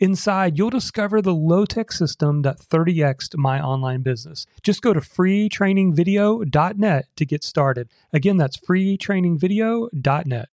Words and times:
Inside, 0.00 0.56
you'll 0.56 0.70
discover 0.70 1.20
the 1.20 1.34
low 1.34 1.64
tech 1.64 1.90
system 1.90 2.42
that 2.42 2.60
30xed 2.60 3.36
my 3.36 3.60
online 3.60 4.02
business. 4.02 4.46
Just 4.62 4.80
go 4.80 4.92
to 4.92 5.00
freetrainingvideo.net 5.00 7.06
to 7.16 7.26
get 7.26 7.42
started. 7.42 7.88
Again, 8.12 8.36
that's 8.36 8.56
freetrainingvideo.net. 8.58 10.48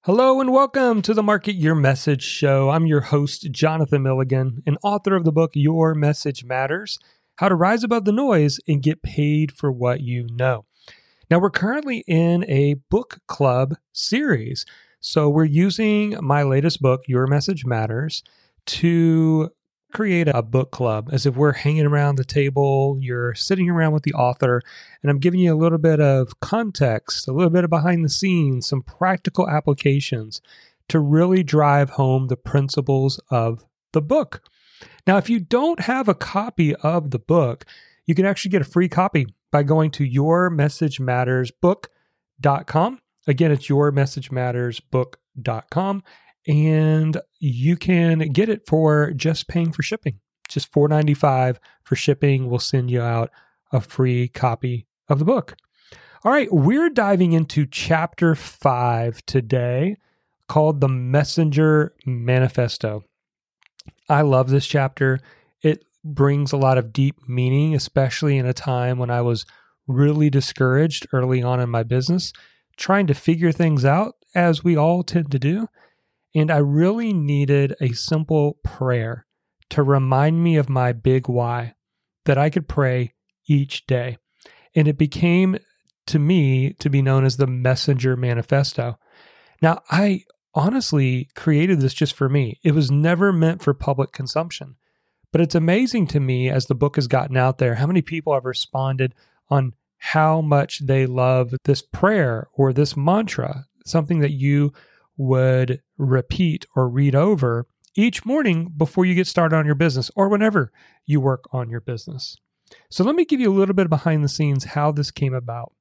Hello 0.00 0.40
and 0.40 0.52
welcome 0.52 1.02
to 1.02 1.14
the 1.14 1.22
Market 1.22 1.52
Your 1.52 1.76
Message 1.76 2.24
Show. 2.24 2.70
I'm 2.70 2.86
your 2.86 3.02
host, 3.02 3.48
Jonathan 3.52 4.02
Milligan, 4.02 4.64
and 4.66 4.76
author 4.82 5.14
of 5.14 5.24
the 5.24 5.30
book 5.30 5.52
Your 5.54 5.94
Message 5.94 6.44
Matters 6.44 6.98
How 7.36 7.48
to 7.48 7.54
Rise 7.54 7.84
Above 7.84 8.06
the 8.06 8.12
Noise 8.12 8.58
and 8.66 8.82
Get 8.82 9.02
Paid 9.02 9.52
for 9.52 9.70
What 9.70 10.00
You 10.00 10.26
Know. 10.32 10.64
Now, 11.30 11.38
we're 11.38 11.50
currently 11.50 12.02
in 12.08 12.44
a 12.48 12.74
book 12.90 13.20
club 13.28 13.76
series. 13.92 14.66
So, 14.98 15.28
we're 15.28 15.44
using 15.44 16.16
my 16.20 16.42
latest 16.42 16.82
book, 16.82 17.02
Your 17.06 17.28
Message 17.28 17.64
Matters, 17.64 18.24
to 18.68 19.50
create 19.92 20.28
a 20.28 20.42
book 20.42 20.70
club 20.70 21.08
as 21.12 21.24
if 21.24 21.34
we're 21.34 21.52
hanging 21.52 21.86
around 21.86 22.16
the 22.16 22.24
table, 22.24 22.98
you're 23.00 23.32
sitting 23.34 23.70
around 23.70 23.92
with 23.92 24.02
the 24.02 24.12
author, 24.12 24.60
and 25.02 25.10
I'm 25.10 25.18
giving 25.18 25.40
you 25.40 25.54
a 25.54 25.56
little 25.56 25.78
bit 25.78 25.98
of 26.00 26.38
context, 26.40 27.26
a 27.26 27.32
little 27.32 27.48
bit 27.50 27.64
of 27.64 27.70
behind 27.70 28.04
the 28.04 28.10
scenes, 28.10 28.68
some 28.68 28.82
practical 28.82 29.48
applications 29.48 30.42
to 30.88 31.00
really 31.00 31.42
drive 31.42 31.88
home 31.90 32.28
the 32.28 32.36
principles 32.36 33.18
of 33.30 33.64
the 33.92 34.02
book. 34.02 34.42
Now, 35.06 35.16
if 35.16 35.30
you 35.30 35.40
don't 35.40 35.80
have 35.80 36.08
a 36.08 36.14
copy 36.14 36.74
of 36.76 37.10
the 37.10 37.18
book, 37.18 37.64
you 38.06 38.14
can 38.14 38.26
actually 38.26 38.50
get 38.50 38.62
a 38.62 38.66
free 38.66 38.88
copy 38.88 39.26
by 39.50 39.62
going 39.62 39.90
to 39.92 40.04
yourmessagemattersbook.com. 40.04 43.00
Again, 43.26 43.52
it's 43.52 43.68
yourmessagemattersbook.com 43.68 46.02
and 46.48 47.20
you 47.38 47.76
can 47.76 48.18
get 48.32 48.48
it 48.48 48.66
for 48.66 49.12
just 49.12 49.46
paying 49.46 49.70
for 49.70 49.82
shipping. 49.82 50.18
Just 50.48 50.72
$4.95 50.72 51.58
for 51.84 51.94
shipping. 51.94 52.48
We'll 52.48 52.58
send 52.58 52.90
you 52.90 53.02
out 53.02 53.30
a 53.70 53.82
free 53.82 54.28
copy 54.28 54.86
of 55.08 55.18
the 55.18 55.26
book. 55.26 55.54
All 56.24 56.32
right, 56.32 56.50
we're 56.50 56.88
diving 56.88 57.32
into 57.32 57.66
chapter 57.66 58.34
five 58.34 59.24
today 59.26 59.98
called 60.48 60.80
The 60.80 60.88
Messenger 60.88 61.94
Manifesto. 62.06 63.04
I 64.08 64.22
love 64.22 64.48
this 64.48 64.66
chapter. 64.66 65.20
It 65.62 65.84
brings 66.02 66.52
a 66.52 66.56
lot 66.56 66.78
of 66.78 66.92
deep 66.92 67.28
meaning, 67.28 67.74
especially 67.74 68.38
in 68.38 68.46
a 68.46 68.54
time 68.54 68.98
when 68.98 69.10
I 69.10 69.20
was 69.20 69.44
really 69.86 70.30
discouraged 70.30 71.06
early 71.12 71.42
on 71.42 71.60
in 71.60 71.68
my 71.68 71.82
business, 71.82 72.32
trying 72.76 73.06
to 73.08 73.14
figure 73.14 73.52
things 73.52 73.84
out, 73.84 74.14
as 74.34 74.64
we 74.64 74.76
all 74.76 75.02
tend 75.02 75.30
to 75.32 75.38
do. 75.38 75.68
And 76.34 76.50
I 76.50 76.58
really 76.58 77.12
needed 77.12 77.74
a 77.80 77.92
simple 77.92 78.58
prayer 78.62 79.26
to 79.70 79.82
remind 79.82 80.42
me 80.42 80.56
of 80.56 80.68
my 80.68 80.92
big 80.92 81.28
why 81.28 81.74
that 82.24 82.38
I 82.38 82.50
could 82.50 82.68
pray 82.68 83.14
each 83.46 83.86
day. 83.86 84.18
And 84.74 84.86
it 84.86 84.98
became 84.98 85.58
to 86.06 86.18
me 86.18 86.72
to 86.74 86.90
be 86.90 87.02
known 87.02 87.24
as 87.24 87.36
the 87.36 87.46
Messenger 87.46 88.16
Manifesto. 88.16 88.98
Now, 89.60 89.82
I 89.90 90.24
honestly 90.54 91.28
created 91.34 91.80
this 91.80 91.94
just 91.94 92.14
for 92.14 92.28
me. 92.28 92.58
It 92.62 92.72
was 92.72 92.90
never 92.90 93.32
meant 93.32 93.62
for 93.62 93.74
public 93.74 94.12
consumption. 94.12 94.76
But 95.30 95.40
it's 95.40 95.54
amazing 95.54 96.06
to 96.08 96.20
me 96.20 96.48
as 96.48 96.66
the 96.66 96.74
book 96.74 96.96
has 96.96 97.06
gotten 97.06 97.36
out 97.36 97.58
there 97.58 97.74
how 97.74 97.86
many 97.86 98.00
people 98.02 98.32
have 98.32 98.44
responded 98.44 99.14
on 99.50 99.74
how 99.98 100.40
much 100.40 100.80
they 100.86 101.06
love 101.06 101.54
this 101.64 101.82
prayer 101.82 102.48
or 102.54 102.72
this 102.72 102.96
mantra, 102.96 103.66
something 103.84 104.20
that 104.20 104.32
you 104.32 104.72
would 105.18 105.82
repeat 105.98 106.64
or 106.74 106.88
read 106.88 107.14
over 107.14 107.66
each 107.94 108.24
morning 108.24 108.72
before 108.76 109.04
you 109.04 109.14
get 109.14 109.26
started 109.26 109.54
on 109.54 109.66
your 109.66 109.74
business 109.74 110.10
or 110.16 110.28
whenever 110.28 110.72
you 111.04 111.20
work 111.20 111.44
on 111.52 111.68
your 111.68 111.80
business. 111.80 112.38
So, 112.90 113.04
let 113.04 113.14
me 113.14 113.24
give 113.26 113.40
you 113.40 113.52
a 113.52 113.58
little 113.58 113.74
bit 113.74 113.90
behind 113.90 114.24
the 114.24 114.28
scenes 114.28 114.64
how 114.64 114.92
this 114.92 115.10
came 115.10 115.34
about. 115.34 115.72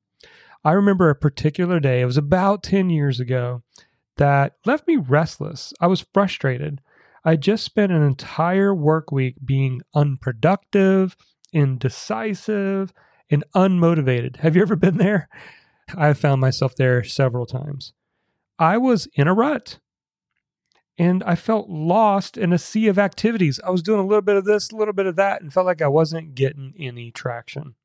I 0.64 0.72
remember 0.72 1.10
a 1.10 1.16
particular 1.16 1.80
day, 1.80 2.02
it 2.02 2.06
was 2.06 2.18
about 2.18 2.64
10 2.64 2.90
years 2.90 3.20
ago, 3.20 3.64
that 4.18 4.54
left 4.66 4.88
me 4.88 4.98
restless. 4.98 5.74
I 5.80 5.88
was 5.88 6.06
frustrated. 6.14 6.82
I 7.24 7.36
just 7.36 7.64
spent 7.64 7.92
an 7.92 8.04
entire 8.04 8.74
work 8.74 9.12
week 9.12 9.36
being 9.44 9.82
unproductive, 9.94 11.16
indecisive, 11.54 12.94
and 13.30 13.44
unmotivated. 13.56 14.38
Have 14.38 14.56
you 14.56 14.62
ever 14.62 14.76
been 14.76 14.98
there? 14.98 15.30
I've 15.96 16.18
found 16.18 16.42
myself 16.42 16.76
there 16.76 17.04
several 17.04 17.46
times. 17.46 17.94
I 18.60 18.78
was 18.78 19.08
in 19.14 19.28
a 19.28 19.34
rut 19.34 19.80
and 20.98 21.24
I 21.24 21.36
felt 21.36 21.70
lost 21.70 22.38
in 22.38 22.52
a 22.52 22.58
sea 22.58 22.88
of 22.88 22.98
activities. 22.98 23.60
I 23.64 23.70
was 23.70 23.84
doing 23.84 24.00
a 24.00 24.06
little 24.06 24.22
bit 24.22 24.36
of 24.36 24.46
this, 24.46 24.72
a 24.72 24.76
little 24.76 24.94
bit 24.94 25.06
of 25.06 25.16
that, 25.18 25.42
and 25.42 25.54
felt 25.54 25.68
like 25.68 25.82
I 25.82 25.88
wasn't 25.88 26.34
getting 26.36 26.74
any 26.80 27.12
traction. 27.12 27.76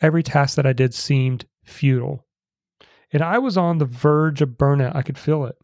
Every 0.00 0.22
task 0.22 0.56
that 0.56 0.66
I 0.66 0.72
did 0.72 0.94
seemed 0.94 1.46
futile. 1.64 2.24
And 3.12 3.22
I 3.22 3.38
was 3.38 3.58
on 3.58 3.78
the 3.78 3.84
verge 3.84 4.40
of 4.40 4.50
burnout. 4.50 4.96
I 4.96 5.02
could 5.02 5.18
feel 5.18 5.44
it. 5.44 5.56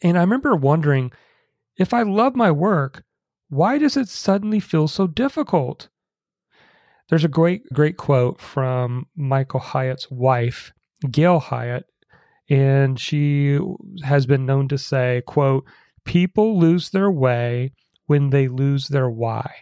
And 0.00 0.16
I 0.16 0.20
remember 0.20 0.54
wondering 0.54 1.10
if 1.76 1.92
I 1.92 2.02
love 2.02 2.36
my 2.36 2.50
work, 2.50 3.02
why 3.48 3.78
does 3.78 3.96
it 3.96 4.08
suddenly 4.08 4.60
feel 4.60 4.86
so 4.86 5.06
difficult? 5.06 5.88
There's 7.08 7.24
a 7.24 7.28
great, 7.28 7.62
great 7.72 7.96
quote 7.96 8.40
from 8.40 9.06
Michael 9.16 9.60
Hyatt's 9.60 10.10
wife, 10.10 10.72
Gail 11.10 11.40
Hyatt, 11.40 11.86
and 12.48 12.98
she 12.98 13.58
has 14.04 14.26
been 14.26 14.46
known 14.46 14.68
to 14.68 14.78
say 14.78 15.22
quote 15.26 15.64
people 16.04 16.58
lose 16.58 16.90
their 16.90 17.10
way 17.10 17.72
when 18.06 18.30
they 18.30 18.48
lose 18.48 18.88
their 18.88 19.10
why. 19.10 19.52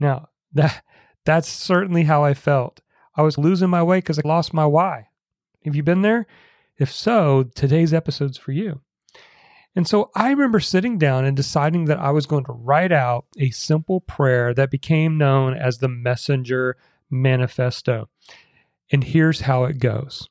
Now 0.00 0.28
that 0.54 0.82
that's 1.24 1.48
certainly 1.48 2.04
how 2.04 2.24
i 2.24 2.34
felt. 2.34 2.80
I 3.14 3.22
was 3.22 3.38
losing 3.38 3.70
my 3.70 3.82
way 3.82 3.98
because 3.98 4.18
i 4.18 4.22
lost 4.24 4.54
my 4.54 4.66
why. 4.66 5.08
Have 5.64 5.76
you 5.76 5.82
been 5.82 6.02
there? 6.02 6.26
If 6.78 6.90
so 6.90 7.44
today's 7.54 7.92
episode's 7.92 8.38
for 8.38 8.52
you. 8.52 8.80
And 9.76 9.86
so 9.86 10.10
i 10.14 10.30
remember 10.30 10.60
sitting 10.60 10.98
down 10.98 11.24
and 11.24 11.36
deciding 11.36 11.86
that 11.86 11.98
i 11.98 12.10
was 12.10 12.26
going 12.26 12.44
to 12.44 12.52
write 12.52 12.92
out 12.92 13.26
a 13.38 13.50
simple 13.50 14.00
prayer 14.00 14.52
that 14.54 14.70
became 14.70 15.18
known 15.18 15.54
as 15.54 15.78
the 15.78 15.88
messenger 15.88 16.76
manifesto. 17.10 18.08
And 18.90 19.04
here's 19.04 19.42
how 19.42 19.64
it 19.64 19.78
goes 19.78 20.28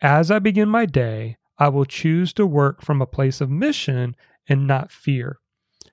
as 0.00 0.30
I 0.30 0.38
begin 0.38 0.68
my 0.68 0.86
day, 0.86 1.36
I 1.58 1.68
will 1.68 1.84
choose 1.84 2.32
to 2.34 2.46
work 2.46 2.82
from 2.82 3.02
a 3.02 3.06
place 3.06 3.40
of 3.40 3.50
mission 3.50 4.14
and 4.48 4.66
not 4.66 4.92
fear, 4.92 5.38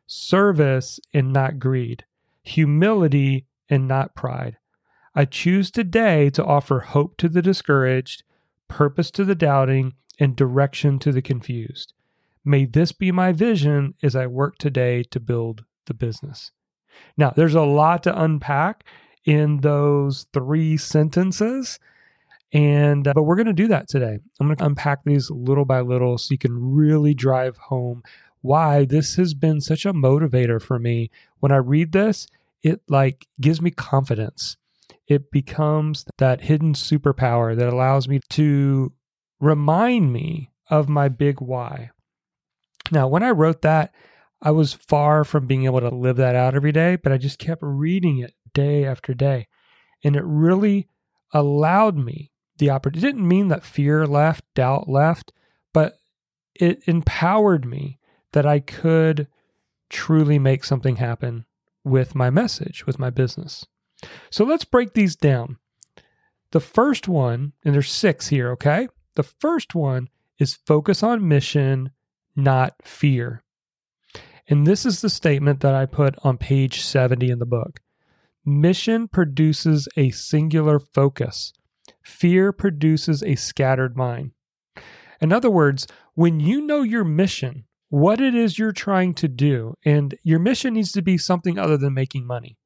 service 0.06 1.00
and 1.14 1.34
not 1.34 1.60
greed, 1.60 2.06
humility 2.44 3.46
and 3.70 3.88
not 3.88 4.16
pride. 4.16 4.58
I 5.16 5.26
choose 5.26 5.72
today 5.72 6.30
to 6.32 6.46
offer 6.46 6.82
hope 6.82 7.18
to 7.18 7.30
the 7.30 7.42
discouraged, 7.42 8.24
purpose 8.68 9.10
to 9.12 9.24
the 9.24 9.36
doubting, 9.36 9.94
and 10.20 10.36
direction 10.36 11.00
to 11.00 11.12
the 11.12 11.22
confused. 11.22 11.94
May 12.44 12.66
this 12.66 12.92
be 12.92 13.12
my 13.12 13.32
vision 13.32 13.96
as 14.04 14.16
I 14.16 14.28
work 14.28 14.58
today 14.58 15.04
to 15.04 15.20
build 15.20 15.66
the 15.86 15.94
business. 15.94 16.52
Now, 17.18 17.32
there's 17.32 17.56
a 17.56 17.62
lot 17.62 18.04
to 18.04 18.22
unpack 18.22 18.84
in 19.26 19.62
those 19.62 20.28
three 20.32 20.78
sentences. 20.78 21.80
And, 22.56 23.06
uh, 23.06 23.14
but 23.14 23.24
we're 23.24 23.36
going 23.36 23.48
to 23.48 23.54
do 23.54 23.68
that 23.68 23.90
today. 23.90 24.18
I'm 24.40 24.48
going 24.48 24.56
to 24.56 24.66
unpack 24.66 25.04
these 25.04 25.30
little 25.30 25.66
by 25.66 25.82
little 25.82 26.18
so 26.18 26.32
you 26.32 26.38
can 26.38 26.74
really 26.74 27.14
drive 27.14 27.58
home 27.58 28.02
why 28.42 28.86
this 28.86 29.16
has 29.16 29.34
been 29.34 29.60
such 29.60 29.86
a 29.86 29.92
motivator 29.92 30.62
for 30.62 30.80
me. 30.80 31.12
When 31.42 31.52
I 31.52 31.58
read 31.58 31.92
this, 31.92 32.28
it 32.64 32.82
like 32.88 33.28
gives 33.42 33.62
me 33.62 33.72
confidence. 33.72 34.56
It 35.06 35.32
becomes 35.32 36.06
that 36.18 36.42
hidden 36.42 36.76
superpower 36.76 37.58
that 37.58 37.74
allows 37.74 38.08
me 38.08 38.22
to 38.30 38.94
remind 39.42 40.14
me 40.14 40.52
of 40.70 40.88
my 40.88 41.10
big 41.10 41.42
why. 41.42 41.90
Now, 42.90 43.10
when 43.10 43.22
I 43.22 43.32
wrote 43.32 43.64
that, 43.64 43.94
I 44.42 44.52
was 44.52 44.72
far 44.72 45.26
from 45.26 45.46
being 45.46 45.66
able 45.66 45.82
to 45.82 45.90
live 45.90 46.16
that 46.18 46.36
out 46.36 46.56
every 46.56 46.72
day, 46.72 46.96
but 46.96 47.12
I 47.12 47.18
just 47.18 47.38
kept 47.38 47.62
reading 47.62 48.20
it 48.20 48.34
day 48.54 48.86
after 48.86 49.14
day. 49.14 49.48
And 50.06 50.16
it 50.16 50.24
really 50.24 50.88
allowed 51.34 51.98
me 51.98 52.32
the 52.58 52.70
opportunity. 52.70 53.08
It 53.08 53.12
didn't 53.12 53.28
mean 53.28 53.48
that 53.50 53.64
fear 53.64 54.06
left, 54.06 54.44
doubt 54.54 54.90
left, 54.90 55.32
but 55.74 55.98
it 56.54 56.84
empowered 56.88 57.66
me 57.66 58.00
that 58.32 58.46
I 58.46 58.60
could 58.60 59.28
truly 59.90 60.40
make 60.40 60.64
something 60.64 60.98
happen 60.98 61.46
with 61.84 62.16
my 62.16 62.30
message, 62.30 62.86
with 62.86 63.00
my 63.00 63.10
business. 63.10 63.66
So 64.30 64.44
let's 64.44 64.66
break 64.66 64.94
these 64.94 65.16
down. 65.16 65.58
The 66.52 66.60
first 66.60 67.08
one, 67.08 67.54
and 67.64 67.74
there's 67.74 67.92
six 67.92 68.28
here, 68.28 68.52
okay? 68.52 68.88
The 69.16 69.24
first 69.24 69.76
one 69.76 70.10
is 70.40 70.60
focus 70.66 71.04
on 71.04 71.28
mission, 71.28 71.92
not 72.36 72.76
fear. 72.84 73.44
And 74.48 74.68
this 74.68 74.86
is 74.86 75.02
the 75.02 75.10
statement 75.10 75.62
that 75.62 75.74
I 75.74 75.86
put 75.86 76.16
on 76.24 76.38
page 76.38 76.82
70 76.82 77.30
in 77.30 77.40
the 77.40 77.46
book. 77.46 77.80
Mission 78.46 79.08
produces 79.08 79.88
a 79.98 80.12
singular 80.12 80.80
focus. 80.80 81.52
Fear 82.06 82.54
produces 82.54 83.24
a 83.24 83.36
scattered 83.36 83.98
mind. 83.98 84.32
In 85.20 85.34
other 85.34 85.50
words, 85.50 85.88
when 86.14 86.40
you 86.40 86.62
know 86.62 86.82
your 86.82 87.04
mission, 87.04 87.66
what 87.90 88.22
it 88.22 88.36
is 88.36 88.60
you're 88.60 88.72
trying 88.72 89.14
to 89.16 89.28
do, 89.28 89.74
and 89.84 90.16
your 90.24 90.40
mission 90.40 90.76
needs 90.76 90.92
to 90.92 91.02
be 91.02 91.18
something 91.18 91.58
other 91.58 91.78
than 91.78 91.94
making 91.94 92.28
money. 92.28 92.58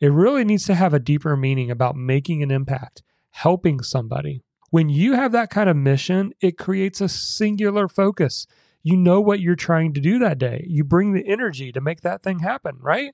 It 0.00 0.12
really 0.12 0.44
needs 0.44 0.64
to 0.66 0.74
have 0.74 0.94
a 0.94 0.98
deeper 0.98 1.36
meaning 1.36 1.70
about 1.70 1.96
making 1.96 2.42
an 2.42 2.50
impact, 2.50 3.02
helping 3.30 3.82
somebody. 3.82 4.42
When 4.70 4.88
you 4.88 5.14
have 5.14 5.32
that 5.32 5.50
kind 5.50 5.68
of 5.68 5.76
mission, 5.76 6.32
it 6.40 6.58
creates 6.58 7.00
a 7.00 7.08
singular 7.08 7.88
focus. 7.88 8.46
You 8.82 8.96
know 8.96 9.20
what 9.20 9.40
you're 9.40 9.56
trying 9.56 9.94
to 9.94 10.00
do 10.00 10.18
that 10.20 10.38
day. 10.38 10.64
You 10.68 10.84
bring 10.84 11.12
the 11.12 11.26
energy 11.26 11.72
to 11.72 11.80
make 11.80 12.02
that 12.02 12.22
thing 12.22 12.40
happen, 12.40 12.76
right? 12.80 13.12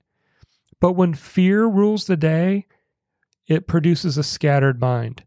But 0.81 0.93
when 0.93 1.15
fear 1.15 1.67
rules 1.67 2.06
the 2.06 2.17
day, 2.17 2.67
it 3.47 3.67
produces 3.67 4.19
a 4.19 4.23
scattered 4.23 4.81
mind. 4.81 5.25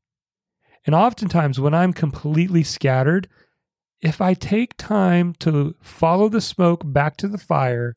And 0.85 0.94
oftentimes, 0.94 1.59
when 1.59 1.74
I'm 1.74 1.94
completely 1.94 2.63
scattered, 2.63 3.27
if 4.01 4.19
I 4.19 4.33
take 4.33 4.75
time 4.77 5.33
to 5.39 5.75
follow 5.81 6.27
the 6.27 6.41
smoke 6.41 6.81
back 6.85 7.15
to 7.18 7.27
the 7.27 7.38
fire, 7.38 7.95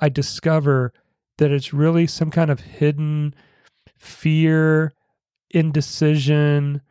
I 0.00 0.08
discover 0.08 0.92
that 1.38 1.52
it's 1.52 1.72
really 1.72 2.06
some 2.06 2.30
kind 2.30 2.50
of 2.50 2.60
hidden 2.60 3.34
fear, 3.96 4.94
indecision, 5.50 6.82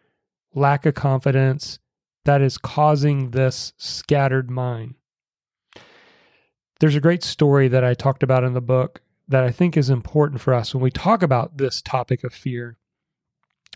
lack 0.53 0.85
of 0.85 0.93
confidence 0.93 1.79
that 2.23 2.41
is 2.41 2.57
causing 2.57 3.31
this 3.31 3.73
scattered 3.77 4.49
mind. 4.49 4.95
There's 6.79 6.95
a 6.95 7.01
great 7.01 7.23
story 7.23 7.67
that 7.67 7.83
I 7.83 7.93
talked 7.93 8.23
about 8.23 8.43
in 8.43 8.53
the 8.53 8.61
book 8.61 9.01
that 9.27 9.43
I 9.43 9.51
think 9.51 9.75
is 9.75 9.89
important 9.89 10.41
for 10.41 10.53
us 10.53 10.73
when 10.73 10.83
we 10.83 10.91
talk 10.91 11.23
about 11.23 11.57
this 11.57 11.81
topic 11.81 12.23
of 12.23 12.33
fear. 12.33 12.77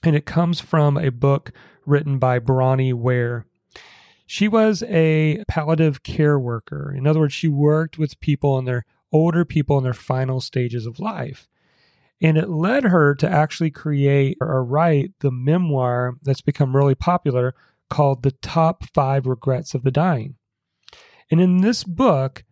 And 0.03 0.15
it 0.15 0.25
comes 0.25 0.59
from 0.59 0.97
a 0.97 1.09
book 1.11 1.51
written 1.85 2.19
by 2.19 2.39
Bronnie 2.39 2.93
Ware. 2.93 3.45
She 4.25 4.47
was 4.47 4.83
a 4.83 5.43
palliative 5.47 6.03
care 6.03 6.39
worker. 6.39 6.93
In 6.95 7.07
other 7.07 7.19
words, 7.19 7.33
she 7.33 7.47
worked 7.47 7.97
with 7.97 8.19
people 8.19 8.57
in 8.59 8.65
their 8.65 8.85
older 9.11 9.43
people 9.43 9.77
in 9.77 9.83
their 9.83 9.93
final 9.93 10.39
stages 10.39 10.85
of 10.85 10.99
life. 10.99 11.47
And 12.21 12.37
it 12.37 12.49
led 12.49 12.83
her 12.83 13.15
to 13.15 13.29
actually 13.29 13.71
create 13.71 14.37
or 14.41 14.63
write 14.63 15.13
the 15.19 15.31
memoir 15.31 16.15
that's 16.21 16.41
become 16.41 16.75
really 16.75 16.95
popular 16.95 17.55
called 17.89 18.23
The 18.23 18.31
Top 18.31 18.83
Five 18.93 19.25
Regrets 19.25 19.73
of 19.73 19.83
the 19.83 19.91
Dying. 19.91 20.35
And 21.31 21.39
in 21.39 21.61
this 21.61 21.83
book, 21.83 22.43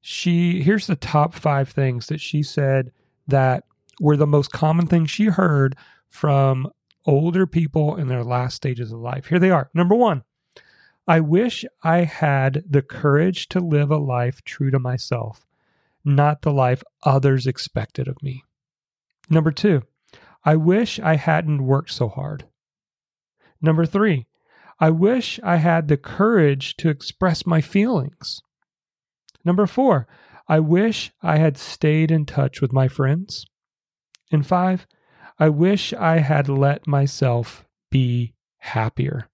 she 0.00 0.62
here's 0.62 0.86
the 0.86 0.96
top 0.96 1.34
five 1.34 1.68
things 1.68 2.06
that 2.06 2.20
she 2.20 2.42
said 2.42 2.90
that 3.26 3.64
were 4.00 4.16
the 4.16 4.26
most 4.26 4.50
common 4.50 4.86
things 4.86 5.10
she 5.10 5.26
heard 5.26 5.76
from 6.08 6.70
older 7.06 7.46
people 7.46 7.96
in 7.96 8.08
their 8.08 8.24
last 8.24 8.56
stages 8.56 8.92
of 8.92 9.00
life. 9.00 9.26
Here 9.26 9.38
they 9.38 9.50
are. 9.50 9.70
Number 9.74 9.94
one, 9.94 10.24
I 11.06 11.20
wish 11.20 11.64
I 11.82 12.04
had 12.04 12.64
the 12.68 12.82
courage 12.82 13.48
to 13.48 13.60
live 13.60 13.90
a 13.90 13.96
life 13.96 14.44
true 14.44 14.70
to 14.70 14.78
myself, 14.78 15.46
not 16.04 16.42
the 16.42 16.52
life 16.52 16.82
others 17.02 17.46
expected 17.46 18.06
of 18.06 18.22
me. 18.22 18.44
Number 19.28 19.50
two, 19.50 19.82
I 20.44 20.56
wish 20.56 21.00
I 21.00 21.16
hadn't 21.16 21.66
worked 21.66 21.90
so 21.90 22.08
hard. 22.08 22.44
Number 23.60 23.86
three, 23.86 24.26
I 24.78 24.90
wish 24.90 25.38
I 25.42 25.56
had 25.56 25.88
the 25.88 25.96
courage 25.96 26.76
to 26.78 26.88
express 26.88 27.44
my 27.44 27.60
feelings. 27.60 28.40
Number 29.44 29.66
four, 29.66 30.06
I 30.48 30.60
wish 30.60 31.12
I 31.22 31.36
had 31.36 31.58
stayed 31.58 32.10
in 32.10 32.24
touch 32.24 32.60
with 32.60 32.72
my 32.72 32.88
friends. 32.88 33.46
And 34.32 34.46
five, 34.46 34.86
I 35.40 35.48
wish 35.48 35.94
I 35.94 36.18
had 36.18 36.50
let 36.50 36.86
myself 36.86 37.64
be 37.90 38.34
happier. 38.58 39.30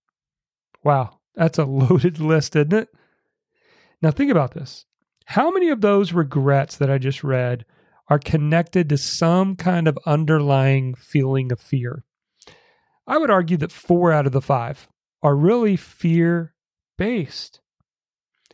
Wow, 0.84 1.18
that's 1.34 1.58
a 1.58 1.64
loaded 1.66 2.20
list, 2.20 2.54
isn't 2.54 2.72
it? 2.72 2.88
Now, 4.00 4.12
think 4.12 4.30
about 4.30 4.52
this. 4.52 4.86
How 5.24 5.50
many 5.50 5.68
of 5.68 5.80
those 5.80 6.12
regrets 6.12 6.76
that 6.76 6.90
I 6.90 6.98
just 6.98 7.24
read 7.24 7.64
are 8.08 8.20
connected 8.20 8.88
to 8.88 8.96
some 8.96 9.56
kind 9.56 9.88
of 9.88 9.98
underlying 10.06 10.94
feeling 10.94 11.50
of 11.50 11.58
fear? 11.58 12.04
I 13.08 13.18
would 13.18 13.30
argue 13.30 13.56
that 13.56 13.72
four 13.72 14.12
out 14.12 14.26
of 14.26 14.32
the 14.32 14.40
five 14.40 14.86
are 15.24 15.34
really 15.34 15.74
fear 15.74 16.54
based. 16.96 17.60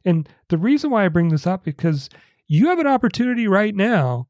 And 0.06 0.26
the 0.48 0.56
reason 0.56 0.90
why 0.90 1.04
I 1.04 1.08
bring 1.08 1.28
this 1.28 1.46
up 1.46 1.64
because 1.64 2.08
you 2.46 2.68
have 2.68 2.78
an 2.78 2.86
opportunity 2.86 3.46
right 3.46 3.74
now 3.74 4.28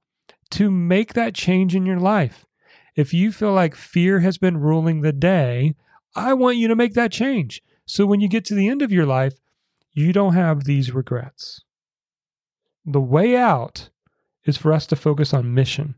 to 0.51 0.73
make 0.73 1.15
that 1.15 1.35
change 1.35 1.77
in 1.77 1.87
your 1.87 2.01
life. 2.01 2.47
If 2.95 3.15
you 3.15 3.33
feel 3.33 3.53
like 3.53 3.75
fear 3.75 4.21
has 4.21 4.39
been 4.39 4.59
ruling 4.59 5.01
the 5.01 5.13
day, 5.13 5.75
I 6.15 6.35
want 6.35 6.59
you 6.59 6.69
to 6.69 6.77
make 6.77 6.95
that 6.95 7.13
change. 7.13 7.63
So 7.87 8.07
when 8.07 8.21
you 8.21 8.29
get 8.29 8.45
to 8.47 8.55
the 8.55 8.69
end 8.69 8.83
of 8.83 8.93
your 8.93 9.07
life, 9.07 9.35
you 9.93 10.13
don't 10.13 10.35
have 10.35 10.65
these 10.65 10.93
regrets. 10.93 11.63
The 12.85 13.01
way 13.01 13.37
out 13.37 13.91
is 14.45 14.57
for 14.57 14.73
us 14.73 14.87
to 14.89 14.97
focus 14.97 15.33
on 15.33 15.55
mission 15.55 15.95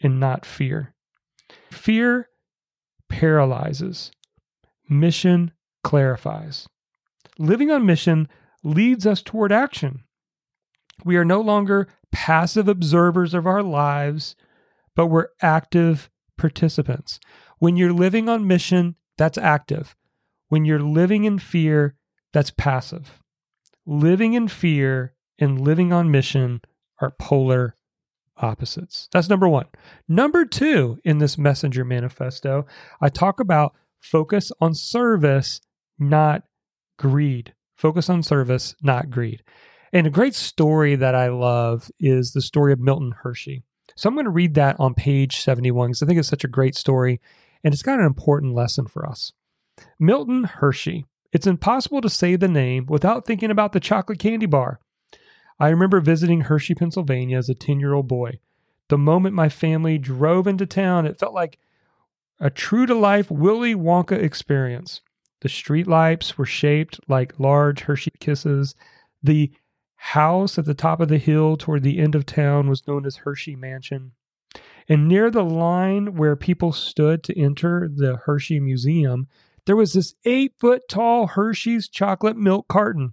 and 0.00 0.18
not 0.18 0.46
fear. 0.46 0.94
Fear 1.70 2.28
paralyzes, 3.08 4.10
mission 4.88 5.52
clarifies. 5.84 6.68
Living 7.38 7.70
on 7.70 7.86
mission 7.86 8.28
leads 8.62 9.06
us 9.06 9.22
toward 9.22 9.52
action. 9.52 10.04
We 11.04 11.16
are 11.16 11.24
no 11.24 11.40
longer 11.40 11.88
passive 12.12 12.68
observers 12.68 13.34
of 13.34 13.46
our 13.46 13.62
lives, 13.62 14.36
but 14.96 15.06
we're 15.06 15.28
active 15.42 16.10
participants. 16.36 17.20
When 17.58 17.76
you're 17.76 17.92
living 17.92 18.28
on 18.28 18.46
mission, 18.46 18.96
that's 19.18 19.38
active. 19.38 19.96
When 20.48 20.64
you're 20.64 20.80
living 20.80 21.24
in 21.24 21.38
fear, 21.38 21.96
that's 22.32 22.50
passive. 22.50 23.20
Living 23.86 24.34
in 24.34 24.48
fear 24.48 25.14
and 25.38 25.60
living 25.60 25.92
on 25.92 26.10
mission 26.10 26.60
are 27.00 27.14
polar 27.18 27.74
opposites. 28.36 29.08
That's 29.12 29.28
number 29.28 29.48
one. 29.48 29.66
Number 30.08 30.44
two 30.44 30.98
in 31.04 31.18
this 31.18 31.38
messenger 31.38 31.84
manifesto, 31.84 32.66
I 33.00 33.08
talk 33.08 33.40
about 33.40 33.74
focus 34.00 34.50
on 34.60 34.74
service, 34.74 35.60
not 35.98 36.44
greed. 36.98 37.54
Focus 37.76 38.10
on 38.10 38.22
service, 38.22 38.74
not 38.82 39.10
greed. 39.10 39.42
And 39.92 40.06
a 40.06 40.10
great 40.10 40.34
story 40.34 40.96
that 40.96 41.14
I 41.14 41.28
love 41.28 41.90
is 41.98 42.32
the 42.32 42.42
story 42.42 42.72
of 42.72 42.78
Milton 42.78 43.12
Hershey. 43.22 43.64
So 43.94 44.08
I'm 44.08 44.14
going 44.14 44.24
to 44.24 44.30
read 44.30 44.54
that 44.54 44.76
on 44.78 44.94
page 44.94 45.40
71 45.40 45.88
because 45.88 46.02
I 46.02 46.06
think 46.06 46.18
it's 46.18 46.28
such 46.28 46.44
a 46.44 46.48
great 46.48 46.74
story 46.74 47.20
and 47.62 47.74
it's 47.74 47.82
got 47.82 47.98
an 47.98 48.06
important 48.06 48.54
lesson 48.54 48.86
for 48.86 49.06
us. 49.06 49.32
Milton 49.98 50.44
Hershey. 50.44 51.06
It's 51.32 51.46
impossible 51.46 52.00
to 52.00 52.10
say 52.10 52.34
the 52.36 52.48
name 52.48 52.86
without 52.88 53.24
thinking 53.24 53.50
about 53.50 53.72
the 53.72 53.80
chocolate 53.80 54.18
candy 54.18 54.46
bar. 54.46 54.80
I 55.60 55.68
remember 55.68 56.00
visiting 56.00 56.42
Hershey, 56.42 56.74
Pennsylvania 56.74 57.38
as 57.38 57.48
a 57.48 57.54
10 57.54 57.78
year 57.78 57.92
old 57.92 58.08
boy. 58.08 58.40
The 58.88 58.98
moment 58.98 59.36
my 59.36 59.48
family 59.48 59.98
drove 59.98 60.46
into 60.46 60.66
town, 60.66 61.06
it 61.06 61.18
felt 61.18 61.34
like 61.34 61.58
a 62.40 62.50
true 62.50 62.86
to 62.86 62.94
life 62.94 63.30
Willy 63.30 63.74
Wonka 63.74 64.20
experience. 64.20 65.02
The 65.42 65.48
streetlights 65.48 66.36
were 66.36 66.46
shaped 66.46 66.98
like 67.06 67.38
large 67.38 67.80
Hershey 67.80 68.12
kisses. 68.18 68.74
The 69.22 69.52
house 70.00 70.56
at 70.58 70.64
the 70.64 70.72
top 70.72 70.98
of 71.00 71.08
the 71.08 71.18
hill 71.18 71.58
toward 71.58 71.82
the 71.82 71.98
end 71.98 72.14
of 72.14 72.24
town 72.24 72.68
was 72.68 72.86
known 72.88 73.04
as 73.04 73.16
Hershey 73.16 73.54
Mansion. 73.54 74.12
And 74.88 75.06
near 75.06 75.30
the 75.30 75.44
line 75.44 76.16
where 76.16 76.34
people 76.36 76.72
stood 76.72 77.22
to 77.24 77.38
enter 77.38 77.86
the 77.94 78.16
Hershey 78.24 78.60
Museum, 78.60 79.28
there 79.66 79.76
was 79.76 79.92
this 79.92 80.14
eight 80.24 80.54
foot 80.58 80.82
tall 80.88 81.26
Hershey's 81.26 81.86
chocolate 81.86 82.36
milk 82.36 82.66
carton. 82.66 83.12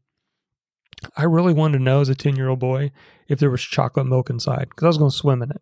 I 1.16 1.24
really 1.24 1.54
wanted 1.54 1.80
to 1.80 1.84
know 1.84 2.00
as 2.00 2.10
a 2.10 2.16
10 2.16 2.38
year 2.38 2.48
old 2.48 2.60
boy 2.60 2.92
if 3.28 3.38
there 3.38 3.52
was 3.52 3.62
chocolate 3.62 4.08
milk 4.08 4.30
inside 4.30 4.70
because 4.70 4.86
I 4.86 4.88
was 4.88 4.98
going 4.98 5.12
to 5.12 5.18
swim 5.18 5.42
in 5.44 5.52
it. 5.52 5.62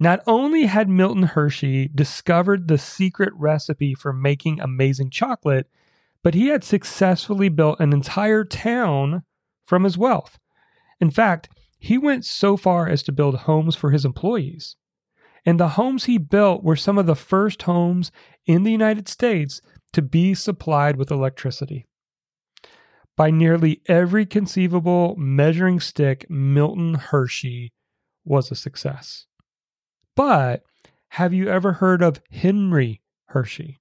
Not 0.00 0.20
only 0.26 0.64
had 0.64 0.88
Milton 0.88 1.24
Hershey 1.24 1.88
discovered 1.94 2.68
the 2.68 2.78
secret 2.78 3.34
recipe 3.36 3.94
for 3.94 4.14
making 4.14 4.60
amazing 4.60 5.10
chocolate, 5.10 5.68
but 6.22 6.34
he 6.34 6.48
had 6.48 6.64
successfully 6.64 7.50
built 7.50 7.80
an 7.80 7.92
entire 7.92 8.44
town 8.44 9.22
from 9.66 9.84
his 9.84 9.98
wealth. 9.98 10.38
In 11.00 11.10
fact, 11.10 11.48
he 11.78 11.98
went 11.98 12.24
so 12.24 12.56
far 12.56 12.88
as 12.88 13.02
to 13.02 13.12
build 13.12 13.34
homes 13.36 13.76
for 13.76 13.90
his 13.90 14.04
employees. 14.04 14.76
And 15.44 15.60
the 15.60 15.70
homes 15.70 16.04
he 16.04 16.18
built 16.18 16.64
were 16.64 16.76
some 16.76 16.98
of 16.98 17.06
the 17.06 17.14
first 17.14 17.62
homes 17.62 18.10
in 18.46 18.62
the 18.62 18.72
United 18.72 19.08
States 19.08 19.60
to 19.92 20.02
be 20.02 20.34
supplied 20.34 20.96
with 20.96 21.10
electricity. 21.10 21.86
by 23.16 23.30
nearly 23.30 23.80
every 23.86 24.26
conceivable 24.26 25.16
measuring 25.16 25.80
stick, 25.80 26.28
Milton 26.28 26.94
Hershey 26.94 27.72
was 28.24 28.50
a 28.50 28.54
success. 28.54 29.26
But 30.14 30.62
have 31.10 31.32
you 31.32 31.48
ever 31.48 31.74
heard 31.74 32.02
of 32.02 32.20
Henry 32.30 33.00
Hershey? 33.26 33.80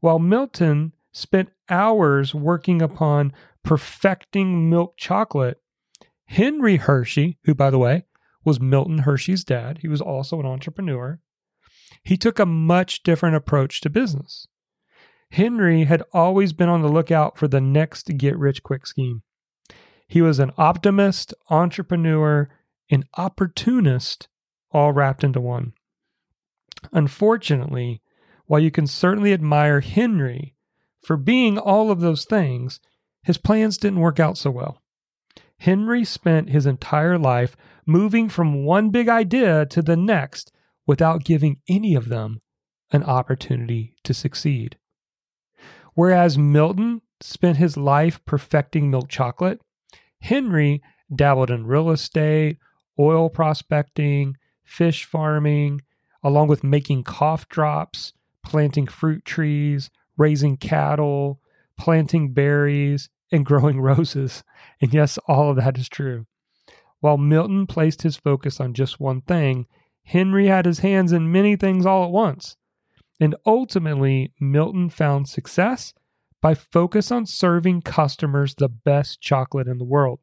While 0.00 0.18
Milton 0.18 0.92
spent 1.16 1.48
hours 1.70 2.34
working 2.34 2.82
upon 2.82 3.32
perfecting 3.64 4.68
milk 4.68 4.94
chocolate, 4.98 5.58
Henry 6.26 6.76
Hershey, 6.76 7.38
who, 7.44 7.54
by 7.54 7.70
the 7.70 7.78
way, 7.78 8.04
was 8.44 8.60
Milton 8.60 8.98
Hershey's 8.98 9.42
dad, 9.42 9.78
he 9.80 9.88
was 9.88 10.00
also 10.00 10.38
an 10.38 10.46
entrepreneur, 10.46 11.18
he 12.02 12.16
took 12.16 12.38
a 12.38 12.46
much 12.46 13.02
different 13.02 13.34
approach 13.34 13.80
to 13.80 13.90
business. 13.90 14.46
Henry 15.30 15.84
had 15.84 16.02
always 16.12 16.52
been 16.52 16.68
on 16.68 16.82
the 16.82 16.88
lookout 16.88 17.38
for 17.38 17.48
the 17.48 17.60
next 17.60 18.16
get 18.18 18.38
rich 18.38 18.62
quick 18.62 18.86
scheme. 18.86 19.22
He 20.06 20.20
was 20.20 20.38
an 20.38 20.52
optimist, 20.58 21.32
entrepreneur, 21.48 22.48
and 22.90 23.06
opportunist 23.16 24.28
all 24.70 24.92
wrapped 24.92 25.24
into 25.24 25.40
one. 25.40 25.72
Unfortunately, 26.92 28.02
while 28.44 28.60
you 28.60 28.70
can 28.70 28.86
certainly 28.86 29.32
admire 29.32 29.80
Henry 29.80 30.55
for 31.06 31.16
being 31.16 31.56
all 31.56 31.92
of 31.92 32.00
those 32.00 32.24
things, 32.24 32.80
his 33.22 33.38
plans 33.38 33.78
didn't 33.78 34.00
work 34.00 34.18
out 34.18 34.36
so 34.36 34.50
well. 34.50 34.82
Henry 35.58 36.04
spent 36.04 36.50
his 36.50 36.66
entire 36.66 37.16
life 37.16 37.56
moving 37.86 38.28
from 38.28 38.64
one 38.64 38.90
big 38.90 39.08
idea 39.08 39.64
to 39.66 39.82
the 39.82 39.96
next 39.96 40.50
without 40.84 41.22
giving 41.22 41.60
any 41.68 41.94
of 41.94 42.08
them 42.08 42.40
an 42.90 43.04
opportunity 43.04 43.94
to 44.02 44.12
succeed. 44.12 44.78
Whereas 45.94 46.36
Milton 46.36 47.02
spent 47.20 47.56
his 47.56 47.76
life 47.76 48.20
perfecting 48.24 48.90
milk 48.90 49.08
chocolate, 49.08 49.60
Henry 50.22 50.82
dabbled 51.14 51.52
in 51.52 51.68
real 51.68 51.90
estate, 51.90 52.58
oil 52.98 53.30
prospecting, 53.30 54.36
fish 54.64 55.04
farming, 55.04 55.82
along 56.24 56.48
with 56.48 56.64
making 56.64 57.04
cough 57.04 57.48
drops, 57.48 58.12
planting 58.44 58.88
fruit 58.88 59.24
trees, 59.24 59.88
raising 60.16 60.56
cattle, 60.56 61.40
planting 61.78 62.32
berries, 62.32 63.08
and 63.32 63.44
growing 63.44 63.80
roses. 63.82 64.44
And 64.80 64.92
yes, 64.92 65.18
all 65.26 65.50
of 65.50 65.56
that 65.56 65.78
is 65.78 65.88
true. 65.88 66.26
While 67.00 67.18
Milton 67.18 67.66
placed 67.66 68.02
his 68.02 68.16
focus 68.16 68.60
on 68.60 68.74
just 68.74 69.00
one 69.00 69.20
thing, 69.20 69.66
Henry 70.04 70.46
had 70.46 70.66
his 70.66 70.80
hands 70.80 71.12
in 71.12 71.32
many 71.32 71.56
things 71.56 71.84
all 71.84 72.04
at 72.04 72.10
once. 72.10 72.56
And 73.20 73.34
ultimately, 73.44 74.32
Milton 74.40 74.90
found 74.90 75.28
success 75.28 75.94
by 76.42 76.54
focus 76.54 77.10
on 77.10 77.26
serving 77.26 77.82
customers 77.82 78.54
the 78.54 78.68
best 78.68 79.20
chocolate 79.20 79.68
in 79.68 79.78
the 79.78 79.84
world. 79.84 80.20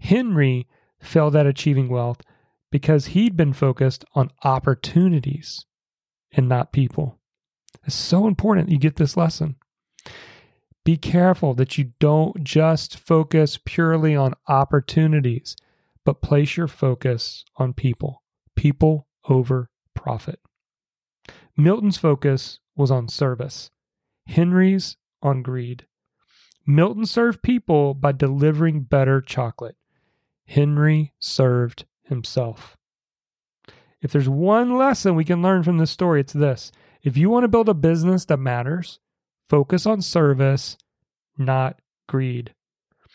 Henry 0.00 0.66
failed 1.00 1.36
at 1.36 1.46
achieving 1.46 1.88
wealth 1.88 2.22
because 2.70 3.06
he'd 3.06 3.36
been 3.36 3.52
focused 3.52 4.04
on 4.14 4.30
opportunities 4.42 5.64
and 6.32 6.48
not 6.48 6.72
people. 6.72 7.18
It's 7.84 7.94
so 7.94 8.26
important 8.26 8.70
you 8.70 8.78
get 8.78 8.96
this 8.96 9.16
lesson. 9.16 9.56
Be 10.84 10.96
careful 10.96 11.54
that 11.54 11.78
you 11.78 11.92
don't 12.00 12.42
just 12.42 12.98
focus 12.98 13.58
purely 13.64 14.16
on 14.16 14.34
opportunities, 14.48 15.56
but 16.04 16.22
place 16.22 16.56
your 16.56 16.68
focus 16.68 17.44
on 17.56 17.72
people. 17.72 18.22
People 18.56 19.06
over 19.28 19.70
profit. 19.94 20.40
Milton's 21.56 21.98
focus 21.98 22.58
was 22.74 22.90
on 22.90 23.08
service, 23.08 23.70
Henry's 24.26 24.96
on 25.22 25.42
greed. 25.42 25.86
Milton 26.66 27.06
served 27.06 27.42
people 27.42 27.94
by 27.94 28.12
delivering 28.12 28.82
better 28.82 29.20
chocolate. 29.20 29.76
Henry 30.46 31.12
served 31.18 31.84
himself. 32.02 32.76
If 34.00 34.12
there's 34.12 34.28
one 34.28 34.76
lesson 34.76 35.14
we 35.14 35.24
can 35.24 35.42
learn 35.42 35.62
from 35.62 35.78
this 35.78 35.90
story, 35.90 36.20
it's 36.20 36.32
this. 36.32 36.72
If 37.02 37.16
you 37.16 37.30
want 37.30 37.44
to 37.44 37.48
build 37.48 37.68
a 37.68 37.74
business 37.74 38.24
that 38.26 38.38
matters, 38.38 39.00
focus 39.48 39.86
on 39.86 40.02
service, 40.02 40.76
not 41.36 41.80
greed. 42.08 42.54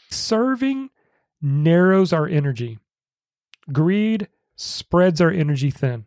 Serving 0.09 0.89
narrows 1.41 2.11
our 2.13 2.27
energy, 2.27 2.79
greed 3.71 4.27
spreads 4.55 5.21
our 5.21 5.31
energy 5.31 5.71
thin, 5.71 6.05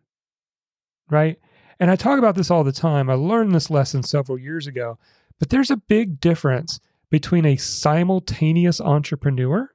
right? 1.08 1.38
And 1.78 1.90
I 1.90 1.96
talk 1.96 2.18
about 2.18 2.34
this 2.34 2.50
all 2.50 2.64
the 2.64 2.72
time. 2.72 3.08
I 3.08 3.14
learned 3.14 3.54
this 3.54 3.70
lesson 3.70 4.02
several 4.02 4.38
years 4.38 4.66
ago, 4.66 4.99
but 5.38 5.49
there's 5.49 5.70
a 5.70 5.76
big 5.76 6.20
difference 6.20 6.80
between 7.10 7.46
a 7.46 7.56
simultaneous 7.56 8.80
entrepreneur, 8.80 9.70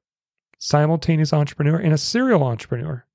simultaneous 0.59 1.33
entrepreneur, 1.33 1.77
and 1.77 1.93
a 1.93 1.97
serial 1.97 2.43
entrepreneur. 2.43 3.05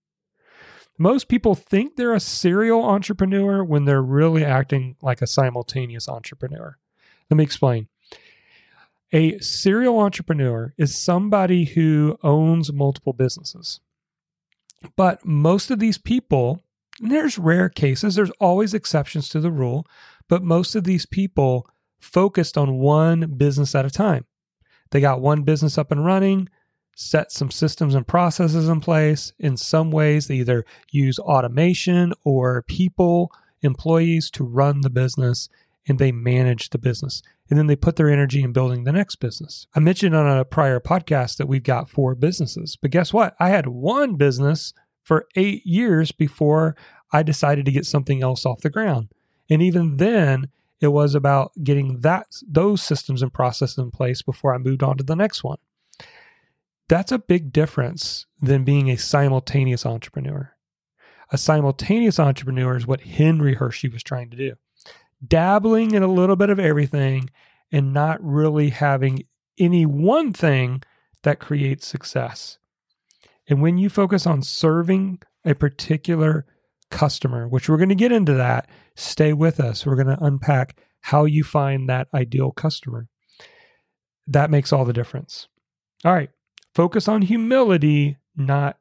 Most 1.01 1.29
people 1.29 1.55
think 1.55 1.97
they're 1.97 2.13
a 2.13 2.21
serial 2.21 2.85
entrepreneur 2.85 3.65
when 3.65 3.87
they're 3.87 4.03
really 4.03 4.45
acting 4.45 4.97
like 5.01 5.23
a 5.23 5.27
simultaneous 5.27 6.11
entrepreneur. 6.11 6.77
Let 7.31 7.39
me 7.39 7.43
explain. 7.43 7.89
A 9.11 9.39
serial 9.39 9.99
entrepreneur 9.99 10.75
is 10.77 10.95
somebody 10.95 11.65
who 11.65 12.19
owns 12.23 12.71
multiple 12.71 13.15
businesses. 13.15 13.81
But 14.95 15.25
most 15.25 15.71
of 15.71 15.79
these 15.79 15.97
people, 15.97 16.65
there's 17.01 17.39
rare 17.39 17.71
cases, 17.71 18.15
there's 18.15 18.31
always 18.33 18.75
exceptions 18.75 19.31
to 19.31 19.41
the 19.41 19.51
rule, 19.51 19.87
but 20.29 20.43
most 20.43 20.75
of 20.75 20.85
these 20.85 21.07
people 21.07 21.67
focused 21.99 22.59
on 22.59 22.79
one 22.79 23.37
business 23.39 23.75
at 23.75 23.87
a 23.87 23.91
time. 23.91 24.27
They 24.91 25.01
got 25.01 25.23
one 25.23 25.45
business 25.45 25.79
up 25.79 25.93
and 25.93 26.05
running 26.05 26.51
set 27.01 27.33
some 27.33 27.51
systems 27.51 27.95
and 27.95 28.07
processes 28.07 28.69
in 28.69 28.79
place. 28.79 29.33
In 29.39 29.57
some 29.57 29.91
ways, 29.91 30.29
they 30.29 30.37
either 30.37 30.67
use 30.91 31.19
automation 31.19 32.13
or 32.25 32.63
people, 32.63 33.33
employees 33.63 34.31
to 34.33 34.45
run 34.45 34.83
the 34.83 34.91
business 34.91 35.49
and 35.89 35.99
they 35.99 36.13
manage 36.13 36.69
the 36.69 36.79
business. 36.79 37.23
And 37.49 37.59
then 37.59 37.69
they 37.69 37.75
put 37.75 37.97
their 37.97 38.11
energy 38.11 38.43
in 38.43 38.53
building 38.53 38.85
the 38.85 38.93
next 38.93 39.17
business. 39.17 39.67
I 39.75 39.81
mentioned 39.81 40.15
on 40.15 40.39
a 40.39 40.45
prior 40.45 40.79
podcast 40.79 41.39
that 41.39 41.49
we've 41.49 41.63
got 41.63 41.89
four 41.89 42.15
businesses. 42.15 42.77
But 42.77 42.91
guess 42.91 43.15
what? 43.15 43.35
I 43.41 43.49
had 43.49 43.67
one 43.67 44.17
business 44.17 44.75
for 45.03 45.27
eight 45.37 45.65
years 45.65 46.13
before 46.13 46.77
I 47.15 47.23
decided 47.23 47.65
to 47.65 47.73
get 47.73 47.87
something 47.87 48.23
else 48.23 48.45
off 48.45 48.61
the 48.61 48.69
ground. 48.69 49.09
And 49.49 49.63
even 49.63 49.97
then, 49.97 50.51
it 50.83 50.89
was 50.89 51.15
about 51.15 51.53
getting 51.65 52.01
that 52.01 52.27
those 52.47 52.83
systems 52.83 53.23
and 53.23 53.33
processes 53.33 53.79
in 53.79 53.91
place 53.91 54.21
before 54.21 54.55
I 54.55 54.59
moved 54.59 54.83
on 54.83 54.99
to 54.99 55.05
the 55.05 55.17
next 55.17 55.43
one. 55.43 55.59
That's 56.91 57.13
a 57.13 57.21
big 57.21 57.53
difference 57.53 58.27
than 58.43 58.65
being 58.65 58.91
a 58.91 58.97
simultaneous 58.99 59.87
entrepreneur. 59.87 60.57
A 61.31 61.39
simultaneous 61.39 62.19
entrepreneur 62.19 62.77
is 62.77 62.85
what 62.85 63.03
Henry 63.03 63.55
Hershey 63.55 63.89
was 63.89 64.03
trying 64.03 64.29
to 64.31 64.37
do. 64.37 64.55
Dabbling 65.25 65.93
in 65.93 66.03
a 66.03 66.13
little 66.13 66.35
bit 66.35 66.51
of 66.51 66.59
everything 66.59 67.31
and 67.71 67.93
not 67.93 68.19
really 68.21 68.71
having 68.71 69.23
any 69.57 69.87
one 69.87 70.33
thing 70.33 70.83
that 71.23 71.39
creates 71.39 71.87
success. 71.87 72.59
And 73.49 73.63
when 73.63 73.79
you 73.79 73.89
focus 73.89 74.27
on 74.27 74.43
serving 74.43 75.23
a 75.45 75.55
particular 75.55 76.45
customer, 76.91 77.47
which 77.47 77.69
we're 77.69 77.77
going 77.77 77.91
to 77.91 77.95
get 77.95 78.11
into 78.11 78.35
that, 78.35 78.69
stay 78.97 79.33
with 79.33 79.61
us. 79.61 79.87
We're 79.87 79.95
going 79.95 80.09
to 80.09 80.25
unpack 80.25 80.83
how 81.03 81.25
you 81.25 81.45
find 81.45 81.89
that 81.89 82.09
ideal 82.13 82.51
customer. 82.51 83.07
That 84.27 84.51
makes 84.51 84.73
all 84.73 84.85
the 84.85 84.93
difference. 84.93 85.47
All 86.05 86.13
right. 86.13 86.31
Focus 86.75 87.09
on 87.09 87.23
humility, 87.23 88.17
not 88.37 88.77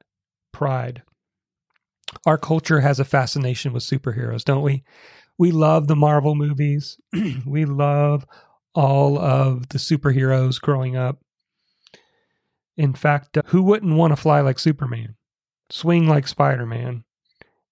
pride. 0.52 1.04
Our 2.26 2.38
culture 2.38 2.82
has 2.82 3.00
a 3.00 3.06
fascination 3.06 3.74
with 3.74 3.84
superheroes, 3.84 4.44
don't 4.44 4.64
we? 4.64 4.84
We 5.38 5.52
love 5.52 5.88
the 5.88 5.96
Marvel 5.96 6.36
movies. 6.36 6.98
we 7.46 7.66
love 7.66 8.26
all 8.76 9.18
of 9.18 9.70
the 9.70 9.78
superheroes 9.78 10.60
growing 10.60 10.96
up. 10.96 11.20
In 12.78 12.94
fact, 12.94 13.38
uh, 13.38 13.42
who 13.48 13.62
wouldn't 13.62 13.96
want 13.96 14.12
to 14.12 14.16
fly 14.16 14.42
like 14.42 14.60
Superman, 14.60 15.16
swing 15.70 16.08
like 16.08 16.28
Spider 16.28 16.66
Man, 16.66 17.04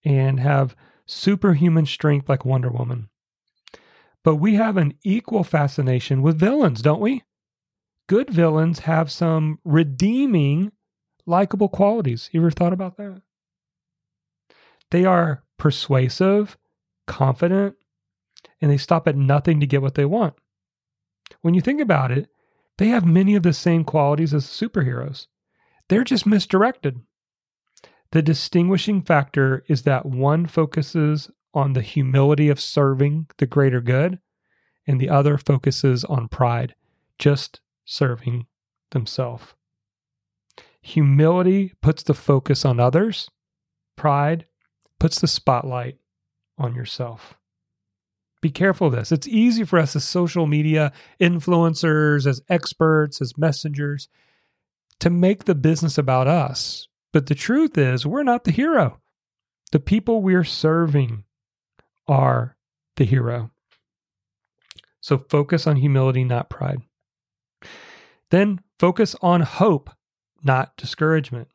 and 0.04 0.40
have 0.40 0.76
superhuman 1.06 1.86
strength 1.86 2.28
like 2.28 2.46
Wonder 2.46 2.70
Woman? 2.70 3.10
But 4.24 4.36
we 4.36 4.56
have 4.56 4.76
an 4.78 4.96
equal 5.04 5.44
fascination 5.44 6.22
with 6.22 6.40
villains, 6.40 6.82
don't 6.82 7.00
we? 7.00 7.24
Good 8.08 8.30
villains 8.30 8.80
have 8.80 9.12
some 9.12 9.60
redeeming, 9.64 10.72
likable 11.26 11.70
qualities. 11.70 12.30
You 12.32 12.42
ever 12.42 12.52
thought 12.52 12.74
about 12.74 12.98
that? 12.98 13.22
They 14.92 15.06
are 15.06 15.44
persuasive, 15.58 16.58
confident, 17.06 17.76
and 18.62 18.72
they 18.72 18.78
stop 18.78 19.08
at 19.08 19.18
nothing 19.18 19.60
to 19.60 19.68
get 19.68 19.82
what 19.82 19.96
they 19.96 20.06
want. 20.06 20.34
When 21.42 21.54
you 21.54 21.62
think 21.62 21.82
about 21.82 22.12
it, 22.12 22.30
they 22.78 22.88
have 22.88 23.06
many 23.06 23.36
of 23.36 23.44
the 23.44 23.54
same 23.54 23.84
qualities 23.84 24.34
as 24.34 24.46
superheroes. 24.46 25.28
They're 25.90 26.04
just 26.04 26.26
misdirected. 26.26 27.02
The 28.12 28.22
distinguishing 28.22 29.02
factor 29.02 29.64
is 29.68 29.82
that 29.84 30.06
one 30.06 30.46
focuses 30.46 31.30
on 31.54 31.74
the 31.74 31.82
humility 31.82 32.50
of 32.50 32.62
serving 32.62 33.28
the 33.38 33.48
greater 33.48 33.82
good, 33.82 34.20
and 34.86 35.02
the 35.02 35.10
other 35.10 35.38
focuses 35.38 36.06
on 36.06 36.30
pride, 36.30 36.76
just 37.20 37.60
serving 37.88 38.46
themselves. 38.92 39.56
Humility 40.82 41.74
puts 41.82 42.04
the 42.04 42.14
focus 42.14 42.64
on 42.64 42.80
others, 42.80 43.30
pride 43.96 44.46
puts 45.00 45.20
the 45.20 45.28
spotlight 45.28 45.98
on 46.58 46.76
yourself. 46.76 47.36
Be 48.42 48.52
careful 48.52 48.88
of 48.88 48.94
this. 48.94 49.12
It's 49.12 49.28
easy 49.28 49.64
for 49.64 49.80
us 49.80 49.96
as 49.96 50.04
social 50.04 50.46
media 50.46 50.94
influencers, 51.20 52.28
as 52.28 52.42
experts, 52.50 53.20
as 53.20 53.38
messengers 53.38 54.10
to 55.00 55.10
make 55.10 55.46
the 55.46 55.56
business 55.56 55.98
about 55.98 56.28
us. 56.28 56.88
But 57.14 57.26
the 57.26 57.36
truth 57.36 57.78
is, 57.78 58.06
we're 58.06 58.24
not 58.24 58.44
the 58.44 58.52
hero. 58.52 59.00
The 59.72 59.80
people 59.80 60.22
we're 60.22 60.44
serving 60.44 61.24
are 62.08 62.56
the 62.96 63.06
hero. 63.06 63.52
So 65.02 65.18
focus 65.18 65.68
on 65.68 65.78
humility, 65.78 66.24
not 66.24 66.50
pride. 66.50 66.82
Then 68.30 68.62
focus 68.80 69.16
on 69.22 69.42
hope, 69.42 69.90
not 70.44 70.76
discouragement. 70.78 71.48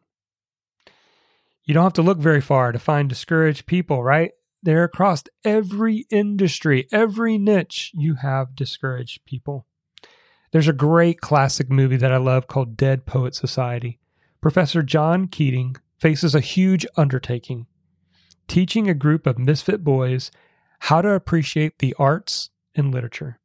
You 1.64 1.74
don't 1.74 1.84
have 1.84 1.92
to 1.94 2.02
look 2.02 2.18
very 2.18 2.40
far 2.40 2.72
to 2.72 2.78
find 2.78 3.08
discouraged 3.08 3.66
people, 3.66 4.02
right? 4.02 4.32
They're 4.62 4.84
across 4.84 5.24
every 5.44 6.06
industry, 6.10 6.88
every 6.92 7.38
niche, 7.38 7.92
you 7.94 8.14
have 8.16 8.54
discouraged 8.56 9.24
people. 9.24 9.66
There's 10.52 10.68
a 10.68 10.72
great 10.72 11.20
classic 11.20 11.70
movie 11.70 11.96
that 11.96 12.12
I 12.12 12.18
love 12.18 12.46
called 12.46 12.76
Dead 12.76 13.06
Poet 13.06 13.34
Society. 13.34 13.98
Professor 14.40 14.82
John 14.82 15.28
Keating 15.28 15.76
faces 15.98 16.34
a 16.34 16.40
huge 16.40 16.86
undertaking 16.96 17.66
teaching 18.52 18.88
a 18.88 18.94
group 18.94 19.26
of 19.26 19.38
misfit 19.38 19.82
boys 19.82 20.30
how 20.80 21.00
to 21.00 21.10
appreciate 21.10 21.78
the 21.78 21.94
arts 21.98 22.50
and 22.74 22.92
literature. 22.92 23.38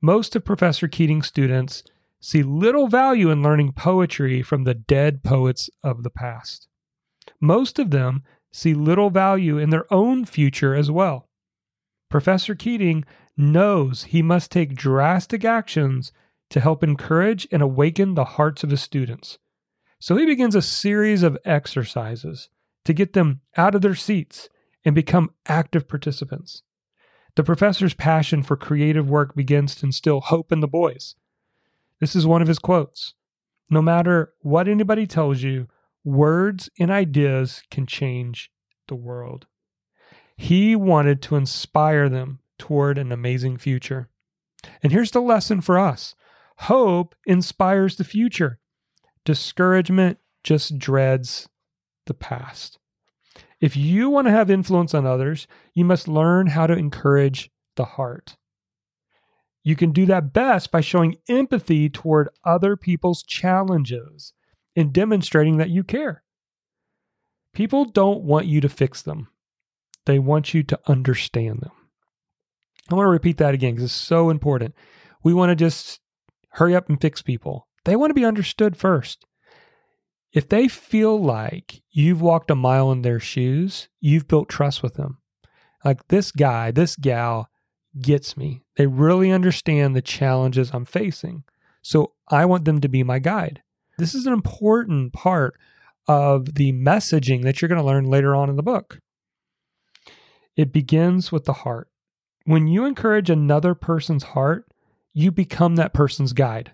Most 0.00 0.36
of 0.36 0.44
Professor 0.44 0.86
Keating's 0.86 1.26
students 1.26 1.82
see 2.24 2.42
little 2.42 2.88
value 2.88 3.28
in 3.28 3.42
learning 3.42 3.70
poetry 3.70 4.40
from 4.40 4.64
the 4.64 4.72
dead 4.72 5.22
poets 5.22 5.68
of 5.82 6.02
the 6.02 6.10
past. 6.10 6.66
Most 7.38 7.78
of 7.78 7.90
them 7.90 8.22
see 8.50 8.72
little 8.72 9.10
value 9.10 9.58
in 9.58 9.68
their 9.68 9.84
own 9.92 10.24
future 10.24 10.74
as 10.74 10.90
well. 10.90 11.28
Professor 12.08 12.54
Keating 12.54 13.04
knows 13.36 14.04
he 14.04 14.22
must 14.22 14.50
take 14.50 14.74
drastic 14.74 15.44
actions 15.44 16.12
to 16.48 16.60
help 16.60 16.82
encourage 16.82 17.46
and 17.52 17.60
awaken 17.60 18.14
the 18.14 18.24
hearts 18.24 18.64
of 18.64 18.70
his 18.70 18.80
students. 18.80 19.38
So 20.00 20.16
he 20.16 20.24
begins 20.24 20.54
a 20.54 20.62
series 20.62 21.22
of 21.22 21.36
exercises 21.44 22.48
to 22.86 22.94
get 22.94 23.12
them 23.12 23.42
out 23.58 23.74
of 23.74 23.82
their 23.82 23.94
seats 23.94 24.48
and 24.82 24.94
become 24.94 25.34
active 25.46 25.86
participants. 25.88 26.62
The 27.36 27.44
professor's 27.44 27.94
passion 27.94 28.42
for 28.42 28.56
creative 28.56 29.10
work 29.10 29.34
begins 29.34 29.74
to 29.74 29.86
instill 29.86 30.22
hope 30.22 30.52
in 30.52 30.60
the 30.60 30.68
boys. 30.68 31.16
This 32.04 32.16
is 32.16 32.26
one 32.26 32.42
of 32.42 32.48
his 32.48 32.58
quotes 32.58 33.14
No 33.70 33.80
matter 33.80 34.34
what 34.42 34.68
anybody 34.68 35.06
tells 35.06 35.40
you, 35.40 35.68
words 36.04 36.68
and 36.78 36.90
ideas 36.90 37.62
can 37.70 37.86
change 37.86 38.50
the 38.88 38.94
world. 38.94 39.46
He 40.36 40.76
wanted 40.76 41.22
to 41.22 41.36
inspire 41.36 42.10
them 42.10 42.40
toward 42.58 42.98
an 42.98 43.10
amazing 43.10 43.56
future. 43.56 44.10
And 44.82 44.92
here's 44.92 45.12
the 45.12 45.22
lesson 45.22 45.62
for 45.62 45.78
us 45.78 46.14
hope 46.58 47.14
inspires 47.24 47.96
the 47.96 48.04
future, 48.04 48.58
discouragement 49.24 50.18
just 50.42 50.78
dreads 50.78 51.48
the 52.04 52.12
past. 52.12 52.78
If 53.62 53.78
you 53.78 54.10
want 54.10 54.26
to 54.26 54.30
have 54.30 54.50
influence 54.50 54.92
on 54.92 55.06
others, 55.06 55.46
you 55.72 55.86
must 55.86 56.06
learn 56.06 56.48
how 56.48 56.66
to 56.66 56.74
encourage 56.74 57.50
the 57.76 57.86
heart. 57.86 58.36
You 59.64 59.76
can 59.76 59.92
do 59.92 60.04
that 60.06 60.34
best 60.34 60.70
by 60.70 60.82
showing 60.82 61.16
empathy 61.26 61.88
toward 61.88 62.28
other 62.44 62.76
people's 62.76 63.22
challenges 63.22 64.34
and 64.76 64.92
demonstrating 64.92 65.56
that 65.56 65.70
you 65.70 65.82
care. 65.82 66.22
People 67.54 67.86
don't 67.86 68.22
want 68.22 68.46
you 68.46 68.60
to 68.60 68.68
fix 68.68 69.00
them, 69.00 69.28
they 70.04 70.18
want 70.18 70.52
you 70.52 70.62
to 70.64 70.78
understand 70.86 71.60
them. 71.62 71.72
I 72.90 72.94
want 72.94 73.06
to 73.06 73.10
repeat 73.10 73.38
that 73.38 73.54
again 73.54 73.74
because 73.74 73.84
it's 73.84 73.94
so 73.94 74.28
important. 74.28 74.74
We 75.22 75.32
want 75.32 75.48
to 75.48 75.56
just 75.56 76.00
hurry 76.50 76.76
up 76.76 76.90
and 76.90 77.00
fix 77.00 77.22
people. 77.22 77.66
They 77.86 77.96
want 77.96 78.10
to 78.10 78.14
be 78.14 78.26
understood 78.26 78.76
first. 78.76 79.24
If 80.32 80.48
they 80.48 80.68
feel 80.68 81.18
like 81.18 81.82
you've 81.90 82.20
walked 82.20 82.50
a 82.50 82.54
mile 82.54 82.92
in 82.92 83.00
their 83.00 83.20
shoes, 83.20 83.88
you've 84.00 84.28
built 84.28 84.50
trust 84.50 84.82
with 84.82 84.94
them. 84.94 85.18
Like 85.84 86.08
this 86.08 86.32
guy, 86.32 86.70
this 86.72 86.96
gal 86.96 87.48
gets 88.00 88.36
me. 88.36 88.62
They 88.76 88.86
really 88.86 89.30
understand 89.30 89.94
the 89.94 90.02
challenges 90.02 90.70
I'm 90.72 90.84
facing. 90.84 91.44
So 91.82 92.12
I 92.28 92.44
want 92.44 92.64
them 92.64 92.80
to 92.80 92.88
be 92.88 93.02
my 93.02 93.18
guide. 93.18 93.62
This 93.98 94.14
is 94.14 94.26
an 94.26 94.32
important 94.32 95.12
part 95.12 95.56
of 96.08 96.54
the 96.54 96.72
messaging 96.72 97.42
that 97.42 97.60
you're 97.60 97.68
going 97.68 97.80
to 97.80 97.86
learn 97.86 98.04
later 98.04 98.34
on 98.34 98.50
in 98.50 98.56
the 98.56 98.62
book. 98.62 99.00
It 100.56 100.72
begins 100.72 101.32
with 101.32 101.44
the 101.44 101.52
heart. 101.52 101.88
When 102.44 102.66
you 102.66 102.84
encourage 102.84 103.30
another 103.30 103.74
person's 103.74 104.24
heart, 104.24 104.66
you 105.12 105.30
become 105.30 105.76
that 105.76 105.94
person's 105.94 106.32
guide. 106.32 106.72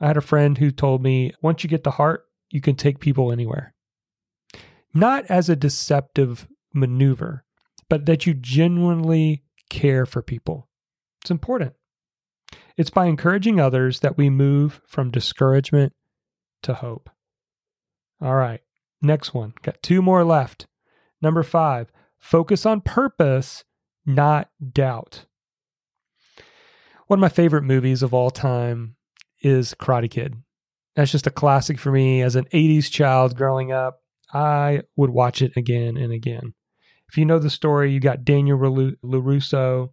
I 0.00 0.06
had 0.06 0.16
a 0.16 0.22
friend 0.22 0.56
who 0.58 0.70
told 0.70 1.02
me 1.02 1.32
once 1.42 1.62
you 1.62 1.70
get 1.70 1.84
the 1.84 1.92
heart, 1.92 2.24
you 2.50 2.60
can 2.60 2.74
take 2.74 3.00
people 3.00 3.30
anywhere. 3.30 3.74
Not 4.92 5.26
as 5.26 5.48
a 5.48 5.56
deceptive 5.56 6.48
maneuver, 6.74 7.44
but 7.88 8.06
that 8.06 8.26
you 8.26 8.34
genuinely 8.34 9.42
care 9.70 10.04
for 10.04 10.20
people. 10.20 10.68
It's 11.22 11.30
important. 11.30 11.74
It's 12.76 12.90
by 12.90 13.06
encouraging 13.06 13.60
others 13.60 14.00
that 14.00 14.16
we 14.16 14.30
move 14.30 14.80
from 14.86 15.10
discouragement 15.10 15.92
to 16.62 16.74
hope. 16.74 17.08
All 18.20 18.34
right, 18.34 18.60
next 19.00 19.32
one. 19.32 19.54
Got 19.62 19.82
two 19.82 20.02
more 20.02 20.24
left. 20.24 20.66
Number 21.22 21.42
five, 21.42 21.90
focus 22.18 22.66
on 22.66 22.80
purpose, 22.80 23.64
not 24.04 24.50
doubt. 24.72 25.26
One 27.06 27.18
of 27.18 27.20
my 27.20 27.28
favorite 27.28 27.64
movies 27.64 28.02
of 28.02 28.14
all 28.14 28.30
time 28.30 28.96
is 29.42 29.74
Karate 29.74 30.10
Kid. 30.10 30.36
That's 30.96 31.12
just 31.12 31.26
a 31.26 31.30
classic 31.30 31.78
for 31.78 31.90
me 31.90 32.22
as 32.22 32.36
an 32.36 32.44
80s 32.52 32.90
child 32.90 33.36
growing 33.36 33.72
up. 33.72 34.00
I 34.32 34.82
would 34.96 35.10
watch 35.10 35.42
it 35.42 35.56
again 35.56 35.96
and 35.96 36.12
again. 36.12 36.54
If 37.10 37.18
you 37.18 37.24
know 37.24 37.38
the 37.38 37.50
story, 37.50 37.92
you 37.92 37.98
got 37.98 38.24
Daniel 38.24 38.58
LaRusso. 38.58 39.90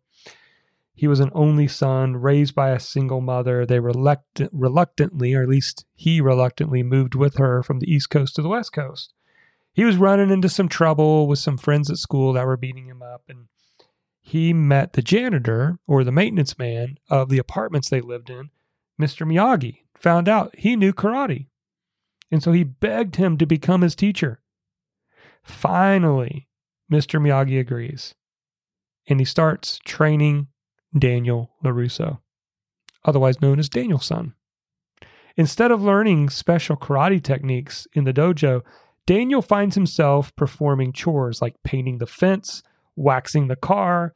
He 0.93 1.07
was 1.07 1.19
an 1.19 1.31
only 1.33 1.67
son 1.67 2.17
raised 2.17 2.53
by 2.53 2.71
a 2.71 2.79
single 2.79 3.21
mother. 3.21 3.65
They 3.65 3.79
reluctant, 3.79 4.51
reluctantly, 4.53 5.33
or 5.33 5.43
at 5.43 5.49
least 5.49 5.85
he 5.95 6.21
reluctantly, 6.21 6.83
moved 6.83 7.15
with 7.15 7.37
her 7.37 7.63
from 7.63 7.79
the 7.79 7.91
East 7.91 8.09
Coast 8.09 8.35
to 8.35 8.41
the 8.41 8.49
West 8.49 8.73
Coast. 8.73 9.13
He 9.73 9.83
was 9.83 9.97
running 9.97 10.31
into 10.31 10.49
some 10.49 10.69
trouble 10.69 11.27
with 11.27 11.39
some 11.39 11.57
friends 11.57 11.89
at 11.89 11.97
school 11.97 12.33
that 12.33 12.45
were 12.45 12.57
beating 12.57 12.87
him 12.87 13.01
up, 13.01 13.23
and 13.29 13.47
he 14.19 14.53
met 14.53 14.93
the 14.93 15.01
janitor 15.01 15.79
or 15.87 16.03
the 16.03 16.11
maintenance 16.11 16.57
man 16.57 16.97
of 17.09 17.29
the 17.29 17.37
apartments 17.37 17.89
they 17.89 18.01
lived 18.01 18.29
in 18.29 18.49
Mr. 18.99 19.27
Miyagi 19.27 19.81
found 19.95 20.27
out 20.27 20.55
he 20.57 20.75
knew 20.75 20.93
karate. 20.93 21.47
And 22.31 22.43
so 22.43 22.51
he 22.51 22.63
begged 22.63 23.15
him 23.15 23.37
to 23.37 23.45
become 23.45 23.81
his 23.81 23.95
teacher. 23.95 24.41
Finally, 25.43 26.46
Mr. 26.91 27.21
Miyagi 27.21 27.59
agrees. 27.59 28.15
And 29.07 29.19
he 29.19 29.25
starts 29.25 29.79
training 29.85 30.47
Daniel 30.97 31.51
LaRusso, 31.63 32.19
otherwise 33.05 33.41
known 33.41 33.59
as 33.59 33.69
Daniel-san. 33.69 34.33
Instead 35.35 35.71
of 35.71 35.83
learning 35.83 36.29
special 36.29 36.75
karate 36.75 37.21
techniques 37.21 37.87
in 37.93 38.03
the 38.03 38.13
dojo, 38.13 38.63
Daniel 39.05 39.41
finds 39.41 39.75
himself 39.75 40.35
performing 40.35 40.91
chores 40.91 41.41
like 41.41 41.55
painting 41.63 41.99
the 41.99 42.07
fence, 42.07 42.63
waxing 42.95 43.47
the 43.47 43.55
car. 43.55 44.15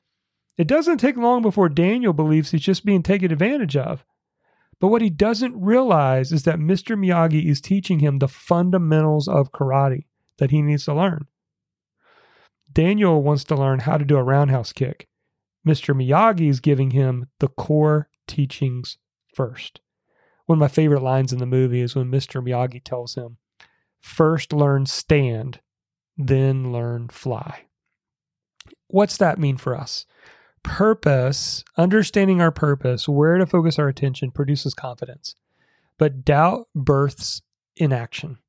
It 0.58 0.68
doesn't 0.68 0.98
take 0.98 1.16
long 1.16 1.42
before 1.42 1.70
Daniel 1.70 2.12
believes 2.12 2.52
he's 2.52 2.62
just 2.62 2.86
being 2.86 3.04
taken 3.04 3.32
advantage 3.32 3.78
of. 3.78 4.04
But 4.80 4.88
what 4.88 5.04
he 5.04 5.12
doesn't 5.12 5.62
realize 5.62 6.32
is 6.32 6.44
that 6.44 6.58
Mr. 6.58 6.98
Miyagi 6.98 7.46
is 7.48 7.62
teaching 7.62 8.00
him 8.00 8.18
the 8.18 8.28
fundamentals 8.28 9.28
of 9.28 9.52
karate 9.52 10.06
that 10.40 10.50
he 10.50 10.64
needs 10.64 10.86
to 10.86 10.96
learn. 10.96 11.28
Daniel 12.72 13.22
wants 13.22 13.44
to 13.46 13.56
learn 13.56 13.80
how 13.80 13.98
to 13.98 14.06
do 14.06 14.18
a 14.18 14.24
roundhouse 14.24 14.74
kick. 14.74 15.08
Mr. 15.68 15.96
Miyagi 15.96 16.50
is 16.50 16.60
giving 16.60 16.92
him 16.92 17.28
the 17.40 17.48
core 17.48 18.10
teachings 18.28 18.98
first. 19.36 19.82
One 20.46 20.58
of 20.58 20.60
my 20.60 20.68
favorite 20.68 21.04
lines 21.04 21.32
in 21.32 21.40
the 21.40 21.46
movie 21.46 21.82
is 21.82 21.96
when 21.96 22.12
Mr. 22.12 22.44
Miyagi 22.44 22.84
tells 22.84 23.16
him, 23.16 23.38
First 24.00 24.52
learn 24.52 24.88
stand, 24.88 25.60
then 26.18 26.72
learn 26.72 27.10
fly. 27.10 27.66
What's 28.88 29.18
that 29.18 29.40
mean 29.40 29.58
for 29.58 29.78
us? 29.78 30.06
Purpose, 30.64 31.64
understanding 31.78 32.42
our 32.42 32.52
purpose, 32.52 33.08
where 33.08 33.38
to 33.38 33.46
focus 33.46 33.80
our 33.80 33.88
attention, 33.88 34.32
produces 34.32 34.74
confidence. 34.74 35.36
But 35.98 36.26
doubt 36.26 36.68
births 36.76 37.42
inaction. 37.76 38.40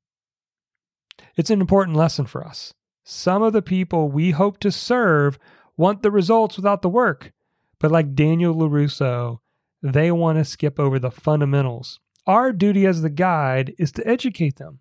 It's 1.35 1.49
an 1.49 1.61
important 1.61 1.97
lesson 1.97 2.25
for 2.25 2.45
us. 2.45 2.73
Some 3.03 3.43
of 3.43 3.53
the 3.53 3.61
people 3.61 4.09
we 4.09 4.31
hope 4.31 4.59
to 4.59 4.71
serve 4.71 5.37
want 5.77 6.01
the 6.03 6.11
results 6.11 6.55
without 6.55 6.81
the 6.81 6.89
work. 6.89 7.31
But 7.79 7.91
like 7.91 8.15
Daniel 8.15 8.55
LaRusso, 8.55 9.39
they 9.81 10.11
want 10.11 10.37
to 10.37 10.45
skip 10.45 10.79
over 10.79 10.99
the 10.99 11.11
fundamentals. 11.11 11.99
Our 12.25 12.53
duty 12.53 12.85
as 12.85 13.01
the 13.01 13.09
guide 13.09 13.73
is 13.77 13.91
to 13.93 14.07
educate 14.07 14.55
them. 14.55 14.79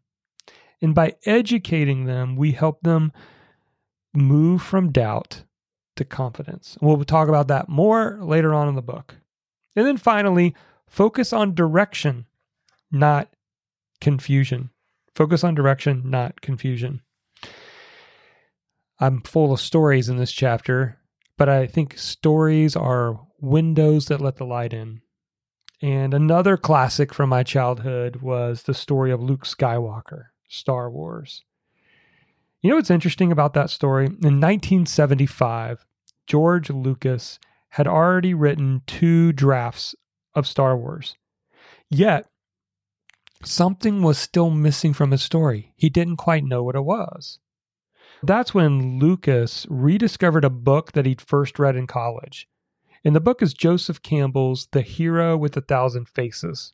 And 0.80 0.94
by 0.94 1.14
educating 1.26 2.04
them, 2.04 2.36
we 2.36 2.52
help 2.52 2.82
them 2.82 3.12
move 4.14 4.62
from 4.62 4.92
doubt 4.92 5.44
to 5.96 6.04
confidence. 6.04 6.76
We'll 6.80 7.04
talk 7.04 7.28
about 7.28 7.48
that 7.48 7.68
more 7.68 8.18
later 8.22 8.54
on 8.54 8.68
in 8.68 8.74
the 8.74 8.82
book. 8.82 9.16
And 9.74 9.86
then 9.86 9.96
finally, 9.96 10.54
focus 10.86 11.32
on 11.32 11.54
direction, 11.54 12.26
not 12.90 13.28
confusion. 14.00 14.70
Focus 15.14 15.44
on 15.44 15.54
direction, 15.54 16.02
not 16.04 16.40
confusion. 16.40 17.00
I'm 19.02 19.20
full 19.22 19.52
of 19.52 19.58
stories 19.58 20.08
in 20.08 20.16
this 20.16 20.30
chapter, 20.30 20.96
but 21.36 21.48
I 21.48 21.66
think 21.66 21.98
stories 21.98 22.76
are 22.76 23.18
windows 23.40 24.06
that 24.06 24.20
let 24.20 24.36
the 24.36 24.44
light 24.44 24.72
in. 24.72 25.00
And 25.82 26.14
another 26.14 26.56
classic 26.56 27.12
from 27.12 27.28
my 27.28 27.42
childhood 27.42 28.22
was 28.22 28.62
the 28.62 28.74
story 28.74 29.10
of 29.10 29.20
Luke 29.20 29.44
Skywalker, 29.44 30.26
Star 30.46 30.88
Wars. 30.88 31.42
You 32.60 32.70
know 32.70 32.76
what's 32.76 32.92
interesting 32.92 33.32
about 33.32 33.54
that 33.54 33.70
story? 33.70 34.06
In 34.06 34.38
1975, 34.38 35.84
George 36.28 36.70
Lucas 36.70 37.40
had 37.70 37.88
already 37.88 38.34
written 38.34 38.82
two 38.86 39.32
drafts 39.32 39.96
of 40.36 40.46
Star 40.46 40.76
Wars. 40.76 41.16
Yet, 41.90 42.26
something 43.42 44.02
was 44.02 44.16
still 44.16 44.50
missing 44.50 44.92
from 44.92 45.10
his 45.10 45.22
story. 45.22 45.72
He 45.74 45.90
didn't 45.90 46.18
quite 46.18 46.44
know 46.44 46.62
what 46.62 46.76
it 46.76 46.84
was. 46.84 47.40
That's 48.24 48.54
when 48.54 49.00
Lucas 49.00 49.66
rediscovered 49.68 50.44
a 50.44 50.50
book 50.50 50.92
that 50.92 51.06
he'd 51.06 51.20
first 51.20 51.58
read 51.58 51.74
in 51.74 51.88
college. 51.88 52.48
And 53.04 53.16
the 53.16 53.20
book 53.20 53.42
is 53.42 53.52
Joseph 53.52 54.00
Campbell's 54.00 54.68
The 54.70 54.82
Hero 54.82 55.36
with 55.36 55.56
a 55.56 55.60
Thousand 55.60 56.08
Faces. 56.08 56.72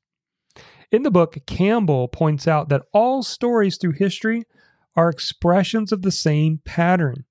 In 0.91 1.05
the 1.05 1.11
book, 1.11 1.39
Campbell 1.47 2.07
points 2.09 2.47
out 2.47 2.69
that 2.69 2.85
all 2.93 3.23
stories 3.23 3.79
through 3.79 3.93
history 3.93 4.45
are 4.95 5.09
expressions 5.09 5.91
of 5.91 6.03
the 6.03 6.13
same 6.13 6.61
pattern. 6.67 7.25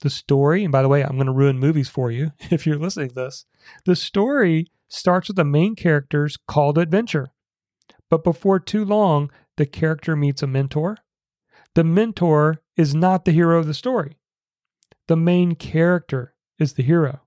The 0.00 0.10
story, 0.10 0.64
and 0.64 0.72
by 0.72 0.82
the 0.82 0.88
way, 0.88 1.02
I'm 1.02 1.14
going 1.14 1.26
to 1.26 1.32
ruin 1.32 1.60
movies 1.60 1.88
for 1.88 2.10
you 2.10 2.32
if 2.50 2.66
you're 2.66 2.78
listening 2.78 3.10
to 3.10 3.14
this. 3.14 3.46
The 3.84 3.94
story 3.94 4.66
starts 4.88 5.28
with 5.28 5.36
the 5.36 5.44
main 5.44 5.76
character's 5.76 6.36
call 6.36 6.74
to 6.74 6.80
adventure. 6.80 7.28
But 8.10 8.24
before 8.24 8.58
too 8.58 8.84
long, 8.84 9.30
the 9.56 9.66
character 9.66 10.16
meets 10.16 10.42
a 10.42 10.48
mentor. 10.48 10.98
The 11.74 11.84
mentor 11.84 12.60
is 12.76 12.94
not 12.94 13.24
the 13.24 13.32
hero 13.32 13.58
of 13.58 13.66
the 13.66 13.74
story. 13.74 14.16
The 15.08 15.16
main 15.16 15.54
character 15.54 16.34
is 16.58 16.74
the 16.74 16.82
hero. 16.82 17.20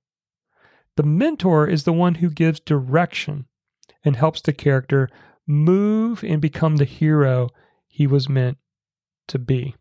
The 0.95 1.03
mentor 1.03 1.67
is 1.67 1.83
the 1.83 1.93
one 1.93 2.15
who 2.15 2.29
gives 2.29 2.59
direction 2.59 3.45
and 4.03 4.15
helps 4.15 4.41
the 4.41 4.53
character 4.53 5.09
move 5.45 6.23
and 6.23 6.41
become 6.41 6.77
the 6.77 6.85
hero 6.85 7.49
he 7.87 8.07
was 8.07 8.27
meant 8.27 8.57
to 9.27 9.37
be. 9.37 9.75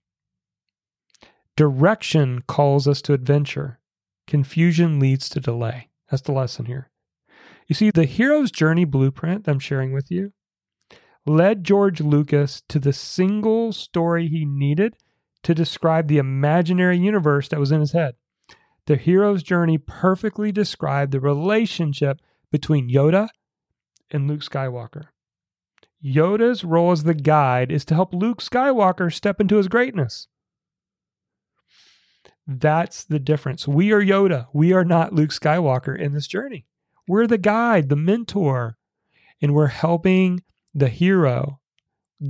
Direction 1.57 2.43
calls 2.47 2.87
us 2.87 3.01
to 3.03 3.15
adventure. 3.15 3.81
Confusion 4.27 5.01
leads 5.01 5.29
to 5.31 5.41
delay. 5.41 5.89
That's 6.11 6.23
the 6.23 6.33
lesson 6.33 6.67
here. 6.67 6.91
You 7.67 7.75
see, 7.75 7.91
the 7.91 8.05
hero's 8.05 8.51
journey 8.51 8.85
blueprint 8.85 9.49
I'm 9.49 9.59
sharing 9.59 9.93
with 9.93 10.11
you 10.11 10.33
led 11.27 11.65
George 11.65 12.01
Lucas 12.01 12.63
to 12.69 12.79
the 12.79 12.93
single 12.93 13.73
story 13.73 14.29
he 14.29 14.45
needed 14.45 14.97
to 15.43 15.55
describe 15.55 16.09
the 16.09 16.19
imaginary 16.19 16.99
universe 16.99 17.49
that 17.49 17.61
was 17.61 17.73
in 17.73 17.81
his 17.81 17.93
head. 17.93 18.15
The 18.87 18.97
hero's 18.97 19.43
journey 19.43 19.79
perfectly 19.79 20.53
described 20.53 21.13
the 21.13 21.21
relationship 21.21 22.21
between 22.53 22.89
Yoda 22.89 23.29
and 24.11 24.29
Luke 24.29 24.41
Skywalker. 24.41 25.09
Yoda's 26.05 26.63
role 26.63 26.93
as 26.93 27.03
the 27.03 27.15
guide 27.15 27.73
is 27.73 27.85
to 27.87 27.95
help 27.95 28.15
Luke 28.15 28.41
Skywalker 28.41 29.13
step 29.13 29.41
into 29.41 29.57
his 29.57 29.67
greatness. 29.67 30.29
That's 32.47 33.03
the 33.03 33.19
difference. 33.19 33.67
We 33.67 33.93
are 33.93 34.03
Yoda. 34.03 34.47
We 34.53 34.73
are 34.73 34.85
not 34.85 35.13
Luke 35.13 35.31
Skywalker 35.31 35.99
in 35.99 36.13
this 36.13 36.29
journey. 36.29 36.65
We're 37.09 37.27
the 37.27 37.39
guide, 37.39 37.89
the 37.89 37.97
mentor, 37.97 38.77
and 39.43 39.53
we're 39.53 39.67
helping 39.67 40.43
the 40.77 40.89
hero 40.89 41.59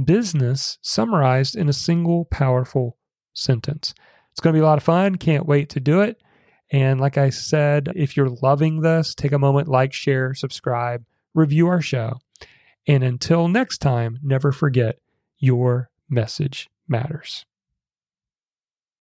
business 0.04 0.78
summarized 0.82 1.56
in 1.56 1.70
a 1.70 1.74
single 1.74 2.26
powerful 2.26 2.98
sentence. 3.34 3.94
It's 4.32 4.40
going 4.40 4.54
to 4.54 4.58
be 4.58 4.64
a 4.64 4.66
lot 4.66 4.78
of 4.78 4.84
fun. 4.84 5.16
Can't 5.16 5.46
wait 5.46 5.70
to 5.70 5.80
do 5.80 6.02
it. 6.02 6.22
And 6.72 7.00
like 7.00 7.18
I 7.18 7.30
said, 7.30 7.90
if 7.96 8.18
you're 8.18 8.30
loving 8.42 8.82
this, 8.82 9.14
take 9.14 9.32
a 9.32 9.40
moment, 9.40 9.68
like, 9.68 9.94
share, 9.94 10.34
subscribe, 10.34 11.06
review 11.34 11.68
our 11.68 11.82
show. 11.82 12.20
And 12.88 13.04
until 13.04 13.48
next 13.48 13.78
time, 13.78 14.20
never 14.24 14.52
forget 14.52 14.98
your 15.38 15.92
message 16.10 16.70
matters. 16.88 17.46